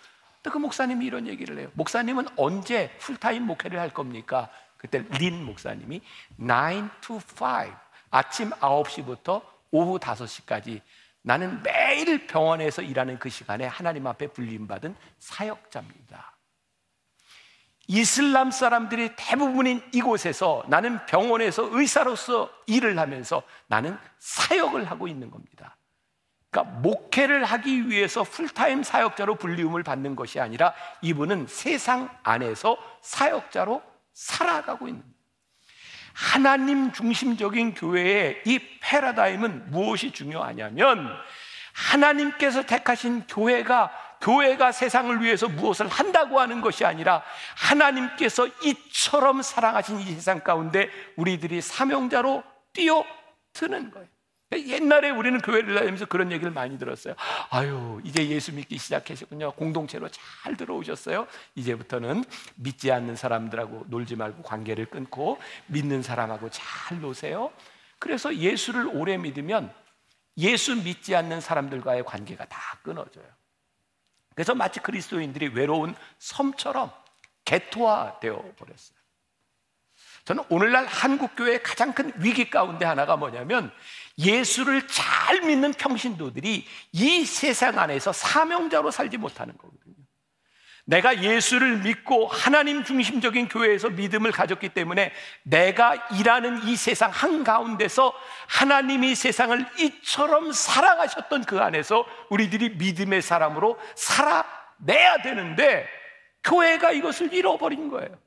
근데 0.42 0.52
그 0.52 0.58
목사님이 0.58 1.04
이런 1.04 1.26
얘기를 1.26 1.58
해요. 1.58 1.70
목사님은 1.74 2.26
언제 2.36 2.96
풀타임 2.98 3.44
목회를 3.44 3.78
할 3.78 3.90
겁니까? 3.90 4.48
그때 4.76 5.04
린 5.18 5.44
목사님이 5.44 6.00
9 6.38 6.88
to 7.02 7.16
5 7.16 7.20
아침 8.10 8.50
9시부터 8.50 9.42
오후 9.70 9.98
5시까지 9.98 10.80
나는 11.22 11.62
매일 11.62 12.26
병원에서 12.26 12.80
일하는 12.80 13.18
그 13.18 13.28
시간에 13.28 13.66
하나님 13.66 14.06
앞에 14.06 14.28
불림받은 14.28 14.96
사역자입니다. 15.18 16.36
이슬람 17.88 18.50
사람들이 18.50 19.16
대부분인 19.16 19.82
이곳에서 19.92 20.64
나는 20.68 21.04
병원에서 21.06 21.68
의사로서 21.76 22.50
일을 22.66 22.98
하면서 22.98 23.42
나는 23.66 23.98
사역을 24.18 24.90
하고 24.90 25.08
있는 25.08 25.30
겁니다. 25.30 25.76
그러니까 26.50 26.78
목회를 26.80 27.44
하기 27.44 27.88
위해서 27.88 28.24
풀타임 28.24 28.82
사역자로 28.82 29.36
불리움을 29.36 29.82
받는 29.82 30.16
것이 30.16 30.40
아니라 30.40 30.74
이분은 31.00 31.46
세상 31.48 32.10
안에서 32.22 32.76
사역자로 33.02 33.82
살아가고 34.12 34.88
있는. 34.88 35.02
하나님 36.12 36.92
중심적인 36.92 37.74
교회의 37.74 38.42
이 38.44 38.60
패러다임은 38.80 39.70
무엇이 39.70 40.10
중요하냐면 40.12 41.08
하나님께서 41.72 42.64
택하신 42.64 43.26
교회가 43.28 43.92
교회가 44.20 44.72
세상을 44.72 45.22
위해서 45.22 45.48
무엇을 45.48 45.88
한다고 45.88 46.40
하는 46.40 46.60
것이 46.60 46.84
아니라 46.84 47.22
하나님께서 47.56 48.48
이처럼 48.64 49.40
사랑하신 49.40 50.00
이 50.00 50.12
세상 50.12 50.40
가운데 50.40 50.90
우리들이 51.16 51.62
사명자로 51.62 52.42
뛰어드는 52.74 53.92
거예요. 53.92 54.19
옛날에 54.58 55.10
우리는 55.10 55.40
교회를 55.40 55.74
다니면서 55.74 56.06
그런 56.06 56.32
얘기를 56.32 56.50
많이 56.50 56.76
들었어요. 56.78 57.14
아유, 57.50 58.00
이제 58.04 58.28
예수 58.28 58.52
믿기 58.52 58.78
시작하셨군요. 58.78 59.52
공동체로 59.52 60.08
잘 60.08 60.56
들어오셨어요. 60.56 61.28
이제부터는 61.54 62.24
믿지 62.56 62.90
않는 62.90 63.14
사람들하고 63.14 63.84
놀지 63.88 64.16
말고 64.16 64.42
관계를 64.42 64.86
끊고 64.86 65.38
믿는 65.66 66.02
사람하고 66.02 66.50
잘 66.50 67.00
노세요. 67.00 67.52
그래서 68.00 68.34
예수를 68.34 68.88
오래 68.92 69.16
믿으면 69.16 69.72
예수 70.38 70.74
믿지 70.74 71.14
않는 71.14 71.40
사람들과의 71.40 72.04
관계가 72.04 72.46
다 72.46 72.78
끊어져요. 72.82 73.26
그래서 74.34 74.54
마치 74.54 74.80
그리스도인들이 74.80 75.48
외로운 75.48 75.94
섬처럼 76.18 76.90
개토화되어 77.44 78.54
버렸어요. 78.56 79.00
저는 80.24 80.44
오늘날 80.48 80.86
한국교회의 80.86 81.62
가장 81.62 81.92
큰 81.92 82.12
위기 82.16 82.50
가운데 82.50 82.84
하나가 82.84 83.16
뭐냐면 83.16 83.72
예수를 84.20 84.86
잘 84.86 85.40
믿는 85.40 85.72
평신도들이 85.72 86.66
이 86.92 87.24
세상 87.24 87.78
안에서 87.78 88.12
사명자로 88.12 88.90
살지 88.90 89.16
못하는 89.16 89.56
거거든요. 89.56 89.80
내가 90.84 91.22
예수를 91.22 91.78
믿고 91.78 92.26
하나님 92.26 92.82
중심적인 92.82 93.48
교회에서 93.48 93.90
믿음을 93.90 94.32
가졌기 94.32 94.70
때문에 94.70 95.12
내가 95.44 95.94
일하는 96.18 96.64
이 96.64 96.74
세상 96.74 97.10
한가운데서 97.10 98.12
하나님이 98.48 99.14
세상을 99.14 99.64
이처럼 99.78 100.52
사랑하셨던 100.52 101.44
그 101.44 101.60
안에서 101.60 102.04
우리들이 102.28 102.70
믿음의 102.70 103.22
사람으로 103.22 103.78
살아내야 103.94 105.22
되는데 105.22 105.86
교회가 106.42 106.90
이것을 106.92 107.32
잃어버린 107.32 107.88
거예요. 107.88 108.18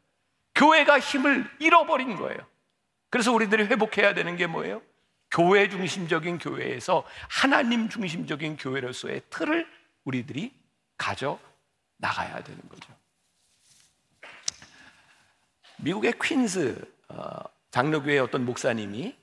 교회가 0.56 1.00
힘을 1.00 1.50
잃어버린 1.60 2.16
거예요. 2.16 2.40
그래서 3.10 3.34
우리들이 3.34 3.66
회복해야 3.66 4.14
되는 4.14 4.38
게 4.38 4.48
뭐예요? 4.48 4.82
교회 5.34 5.68
중심적인 5.68 6.38
교회에서 6.38 7.04
하나님 7.28 7.90
중심적인 7.90 8.56
교회로서의 8.56 9.24
틀을 9.32 9.68
우리들이 10.04 10.54
가져 10.96 11.40
나가야 11.98 12.44
되는 12.44 12.62
거죠. 12.70 12.94
미국의 15.78 16.14
퀸스 16.22 16.80
어, 17.10 17.40
장로교회 17.72 18.20
어떤 18.20 18.46
목사님이 18.46 19.18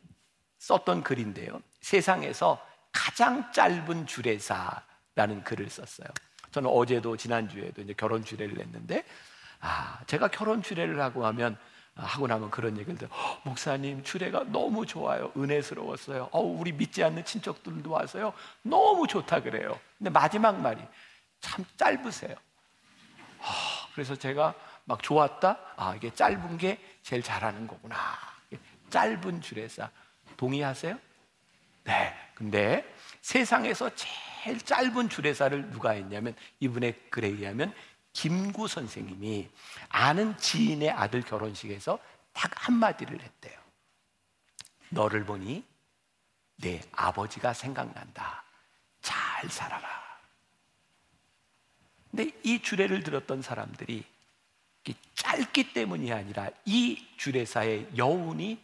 썼던 0.59 1.05
글인데요. 1.05 1.63
세상에서 1.81 2.61
가장 2.91 3.53
짧은 3.53 4.07
주례사라는 4.07 5.45
글을 5.45 5.71
썼어요. 5.71 6.09
저는 6.51 6.69
어제도 6.71 7.17
지난주에도 7.17 7.83
이제 7.83 7.95
결혼 7.97 8.25
주례를 8.25 8.57
냈는데 8.57 9.05
아, 9.61 10.01
제가 10.09 10.27
결혼 10.29 10.61
주례를 10.61 11.01
하고 11.01 11.25
하면 11.27 11.55
아, 11.55 11.59
하고 11.95 12.27
나면 12.27 12.51
그런 12.51 12.77
얘기를 12.79 12.97
들어 12.97 13.11
목사님 13.43 14.03
주례가 14.03 14.45
너무 14.45 14.87
좋아요. 14.87 15.33
은혜스러웠어요. 15.37 16.29
어, 16.33 16.41
우리 16.41 16.73
믿지 16.73 17.03
않는 17.05 17.25
친척들도 17.25 17.91
와서요. 17.91 18.33
너무 18.63 19.07
좋다 19.07 19.43
그래요. 19.43 19.79
근데 19.99 20.11
마지막 20.11 20.59
말이 20.61 20.81
참 21.41 21.65
짧으세요. 21.77 22.35
아, 23.43 23.89
그래서 23.95 24.17
제가 24.17 24.55
막 24.85 25.03
좋았다? 25.03 25.59
아 25.77 25.95
이게 25.95 26.13
짧은 26.13 26.59
게 26.59 26.79
제일 27.03 27.23
잘하는 27.23 27.67
거구나. 27.67 27.97
짧은 28.91 29.41
주례사 29.41 29.89
동의하세요? 30.37 30.99
네. 31.85 32.15
근데 32.35 32.85
세상에서 33.21 33.91
제일 33.95 34.59
짧은 34.61 35.09
주례사를 35.09 35.71
누가 35.71 35.91
했냐면 35.91 36.35
이분의 36.59 36.95
글에 37.11 37.29
의하면 37.29 37.73
김구 38.13 38.69
선생님이 38.69 39.49
아는 39.89 40.37
지인의 40.37 40.91
아들 40.91 41.23
결혼식에서 41.23 41.99
딱 42.33 42.51
한마디를 42.69 43.21
했대요. 43.21 43.59
너를 44.91 45.25
보니 45.25 45.65
내 46.57 46.81
아버지가 46.93 47.55
생각난다. 47.55 48.45
잘 49.01 49.49
살아라. 49.49 49.89
근데 52.11 52.31
이 52.43 52.61
주례를 52.61 53.03
들었던 53.03 53.41
사람들이 53.41 54.05
짧기 55.15 55.73
때문이 55.73 56.13
아니라 56.13 56.51
이 56.65 57.07
주례사의 57.17 57.97
여운이 57.97 58.61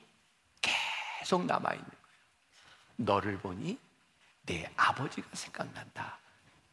계속 0.60 1.44
남아있는 1.44 1.84
거예요. 1.84 1.96
너를 2.96 3.38
보니 3.38 3.78
내 4.46 4.70
아버지가 4.76 5.28
생각난다. 5.32 6.18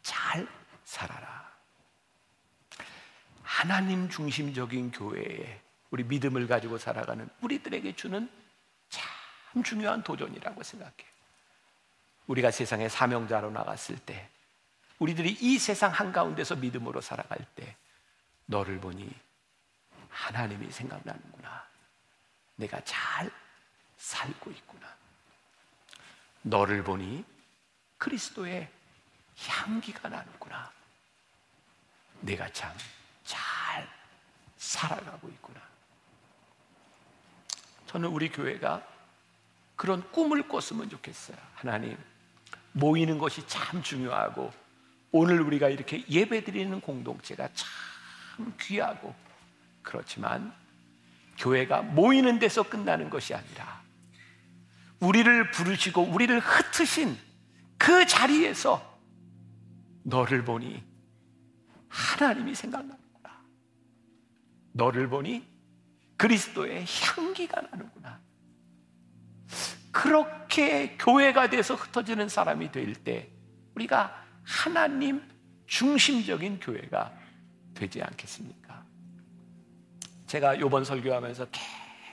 잘 0.01 0.47
살아라. 0.83 1.42
하나님 3.43 4.09
중심적인 4.09 4.91
교회에 4.91 5.61
우리 5.91 6.03
믿음을 6.03 6.47
가지고 6.47 6.77
살아가는 6.77 7.29
우리들에게 7.41 7.95
주는 7.95 8.29
참 8.89 9.63
중요한 9.63 10.01
도전이라고 10.03 10.63
생각해요. 10.63 11.13
우리가 12.27 12.51
세상에 12.51 12.89
사명자로 12.89 13.51
나갔을 13.51 13.97
때, 13.99 14.29
우리들이 14.97 15.37
이 15.41 15.59
세상 15.59 15.91
한가운데서 15.91 16.55
믿음으로 16.55 17.01
살아갈 17.01 17.37
때, 17.55 17.75
너를 18.45 18.79
보니 18.79 19.09
하나님이 20.09 20.71
생각나는구나. 20.71 21.67
내가 22.55 22.81
잘 22.85 23.29
살고 23.97 24.51
있구나. 24.51 24.87
너를 26.43 26.83
보니 26.83 27.25
그리스도의 27.97 28.69
향기가 29.47 30.09
나는구나. 30.09 30.71
내가 32.21 32.49
참 32.51 32.71
잘 33.23 33.87
살아가고 34.57 35.29
있구나. 35.29 35.61
저는 37.87 38.09
우리 38.09 38.29
교회가 38.29 38.85
그런 39.75 40.09
꿈을 40.11 40.47
꿨으면 40.47 40.89
좋겠어요. 40.89 41.37
하나님, 41.55 41.97
모이는 42.71 43.17
것이 43.17 43.45
참 43.47 43.83
중요하고, 43.83 44.51
오늘 45.11 45.41
우리가 45.41 45.69
이렇게 45.69 46.03
예배 46.07 46.43
드리는 46.43 46.79
공동체가 46.81 47.49
참 47.53 48.55
귀하고, 48.59 49.13
그렇지만, 49.81 50.53
교회가 51.37 51.81
모이는 51.81 52.39
데서 52.39 52.63
끝나는 52.63 53.09
것이 53.09 53.33
아니라, 53.33 53.81
우리를 54.99 55.51
부르시고, 55.51 56.01
우리를 56.01 56.39
흩으신 56.39 57.17
그 57.77 58.07
자리에서 58.07 58.99
너를 60.03 60.45
보니 60.45 60.83
하나님이 61.89 62.55
생각나는구나. 62.55 63.02
너를 64.73 65.07
보니 65.07 65.47
그리스도의 66.17 66.85
향기가 66.85 67.61
나는구나. 67.61 68.19
그렇게 69.91 70.97
교회가 70.97 71.49
돼서 71.49 71.75
흩어지는 71.75 72.27
사람이 72.29 72.71
될 72.71 72.93
때 72.95 73.29
우리가 73.75 74.15
하나님 74.43 75.21
중심적인 75.67 76.59
교회가 76.59 77.11
되지 77.73 78.01
않겠습니까? 78.01 78.83
제가 80.27 80.55
이번 80.55 80.83
설교하면서 80.83 81.47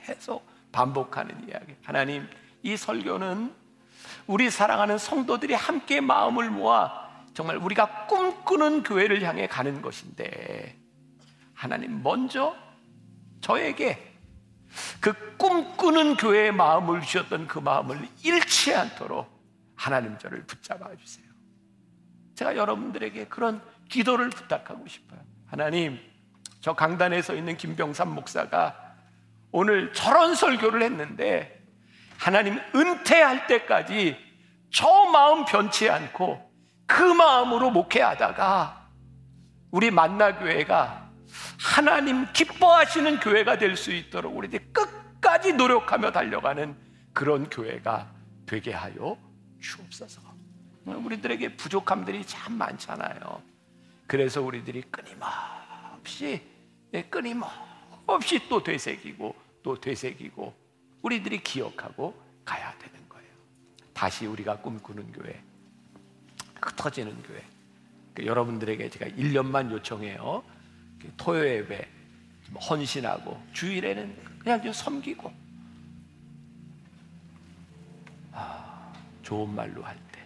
계속 0.05 0.47
반복하는 0.71 1.47
이야기. 1.47 1.75
하나님, 1.83 2.27
이 2.63 2.77
설교는 2.77 3.53
우리 4.27 4.49
사랑하는 4.49 4.97
성도들이 4.97 5.53
함께 5.53 6.01
마음을 6.01 6.49
모아 6.49 7.09
정말 7.33 7.57
우리가 7.57 8.07
꿈꾸는 8.07 8.83
교회를 8.83 9.21
향해 9.23 9.47
가는 9.47 9.81
것인데 9.81 10.80
하나님 11.61 12.01
먼저 12.01 12.55
저에게 13.39 14.15
그 14.99 15.13
꿈꾸는 15.37 16.15
교회의 16.15 16.51
마음을 16.51 17.01
주셨던 17.01 17.45
그 17.45 17.59
마음을 17.59 18.09
잃지 18.23 18.73
않도록 18.73 19.29
하나님 19.75 20.17
저를 20.17 20.43
붙잡아 20.47 20.95
주세요. 20.95 21.27
제가 22.33 22.55
여러분들에게 22.55 23.27
그런 23.27 23.61
기도를 23.89 24.31
부탁하고 24.31 24.87
싶어요. 24.87 25.19
하나님, 25.45 25.99
저 26.61 26.73
강단에 26.73 27.21
서 27.21 27.35
있는 27.35 27.55
김병삼 27.57 28.09
목사가 28.09 28.95
오늘 29.51 29.93
저런 29.93 30.33
설교를 30.33 30.81
했는데 30.81 31.63
하나님 32.17 32.59
은퇴할 32.73 33.45
때까지 33.45 34.17
저 34.71 34.87
마음 35.11 35.45
변치 35.45 35.91
않고 35.91 36.41
그 36.87 37.03
마음으로 37.03 37.69
목회하다가 37.69 38.87
우리 39.69 39.91
만나교회가 39.91 41.00
하나님 41.59 42.31
기뻐하시는 42.33 43.19
교회가 43.19 43.57
될 43.57 43.75
수 43.77 43.91
있도록 43.91 44.35
우리들 44.35 44.59
끝까지 44.73 45.53
노력하며 45.53 46.11
달려가는 46.11 46.75
그런 47.13 47.49
교회가 47.49 48.11
되게 48.45 48.71
하여 48.73 49.17
주옵소서. 49.59 50.21
우리들에게 50.85 51.55
부족함들이 51.57 52.25
참 52.25 52.53
많잖아요. 52.53 53.41
그래서 54.07 54.41
우리들이 54.41 54.83
끊임없이 54.91 56.41
네, 56.91 57.03
끊임없이 57.03 58.47
또 58.49 58.61
되새기고 58.61 59.35
또 59.63 59.79
되새기고 59.79 60.53
우리들이 61.01 61.41
기억하고 61.43 62.19
가야 62.43 62.77
되는 62.79 63.07
거예요. 63.07 63.29
다시 63.93 64.25
우리가 64.25 64.57
꿈꾸는 64.57 65.11
교회 65.13 65.41
흩어지는 66.61 67.21
교회. 67.23 67.43
그러니까 68.13 68.25
여러분들에게 68.31 68.89
제가 68.89 69.05
1년만 69.15 69.71
요청해요. 69.71 70.43
토요 71.17 71.45
예배 71.47 71.87
헌신하고 72.69 73.41
주일에는 73.53 74.39
그냥 74.39 74.61
좀 74.61 74.73
섬기고. 74.73 75.31
아, 78.33 78.93
좋은 79.23 79.53
말로 79.53 79.83
할 79.83 79.95
때. 80.11 80.19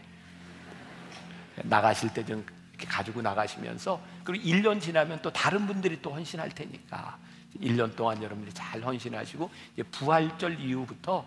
나가실 1.64 2.14
때 2.14 2.24
좀 2.26 2.46
이렇게 2.72 2.88
가지고 2.88 3.22
나가시면서 3.22 4.02
그리고 4.26 4.44
1년 4.46 4.82
지나면 4.82 5.22
또 5.22 5.32
다른 5.32 5.66
분들이 5.66 6.02
또 6.02 6.12
헌신할 6.14 6.50
테니까 6.50 7.18
1년 7.62 7.96
동안 7.96 8.22
여러분들이 8.22 8.54
잘 8.54 8.84
헌신하시고 8.84 9.50
이제 9.74 9.84
부활절 9.84 10.60
이후부터 10.60 11.26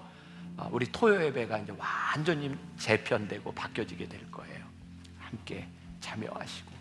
아, 0.59 0.69
우리 0.71 0.91
토요 0.93 1.25
예배가 1.25 1.59
이제 1.59 1.73
완전히 1.79 2.55
재편되고 2.77 3.53
바뀌어지게 3.55 4.09
될 4.09 4.31
거예요. 4.31 4.67
함께 5.19 5.67
참여하시고 6.01 6.78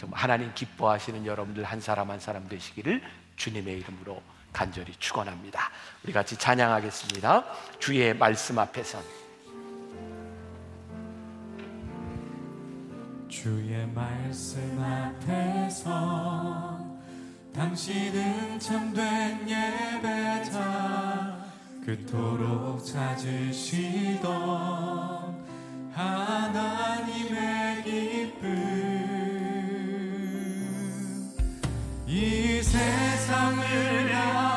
정말 0.00 0.18
하나님 0.18 0.50
기뻐하시는 0.54 1.26
여러분들 1.26 1.62
한 1.62 1.78
사람 1.78 2.10
한 2.10 2.18
사람 2.18 2.48
되시기를 2.48 3.02
주님의 3.36 3.80
이름으로 3.80 4.22
간절히 4.50 4.94
축원합니다. 4.98 5.70
우리 6.02 6.14
같이 6.14 6.38
찬양하겠습니다. 6.38 7.44
주의 7.78 8.16
말씀 8.16 8.58
앞에선 8.58 9.02
주의 13.28 13.86
말씀 13.88 14.80
앞에서 15.28 16.80
당신은 17.54 18.58
참된 18.58 19.46
예배자 19.46 21.44
그토록 21.84 22.82
찾으시던 22.86 24.30
하나님의 25.92 27.82
기쁨 27.84 28.89
세상을 32.70 34.14
향 34.14 34.49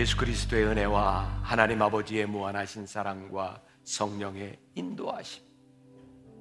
예수 0.00 0.16
그리스도의 0.16 0.64
은혜와 0.64 1.40
하나님 1.42 1.82
아버지의 1.82 2.24
무한하신 2.24 2.86
사랑과 2.86 3.60
성령의 3.84 4.58
인도하심, 4.74 5.42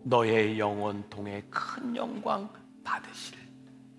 너의 0.06 0.58
영혼 0.58 1.10
통해 1.10 1.44
큰 1.50 1.94
영광 1.94 2.50
받으실 2.86 3.38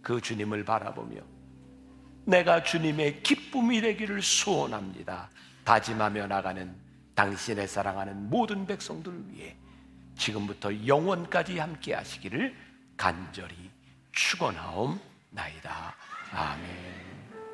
그 0.01 0.19
주님을 0.19 0.65
바라보며 0.65 1.21
내가 2.25 2.63
주님의 2.63 3.23
기쁨이 3.23 3.83
되기를 3.83 4.23
소원합니다. 4.23 5.29
다짐하며 5.65 6.29
나가는 6.29 6.75
당신의 7.15 7.69
사랑하는 7.69 8.31
모든 8.31 8.67
백성들 8.67 9.29
위해 9.29 9.59
지금부터 10.17 10.87
영원까지 10.87 11.59
함께 11.59 11.93
하시기를 11.93 12.57
간절히 12.97 13.71
축원하옵나이다. 14.13 15.95
아멘. 16.33 17.10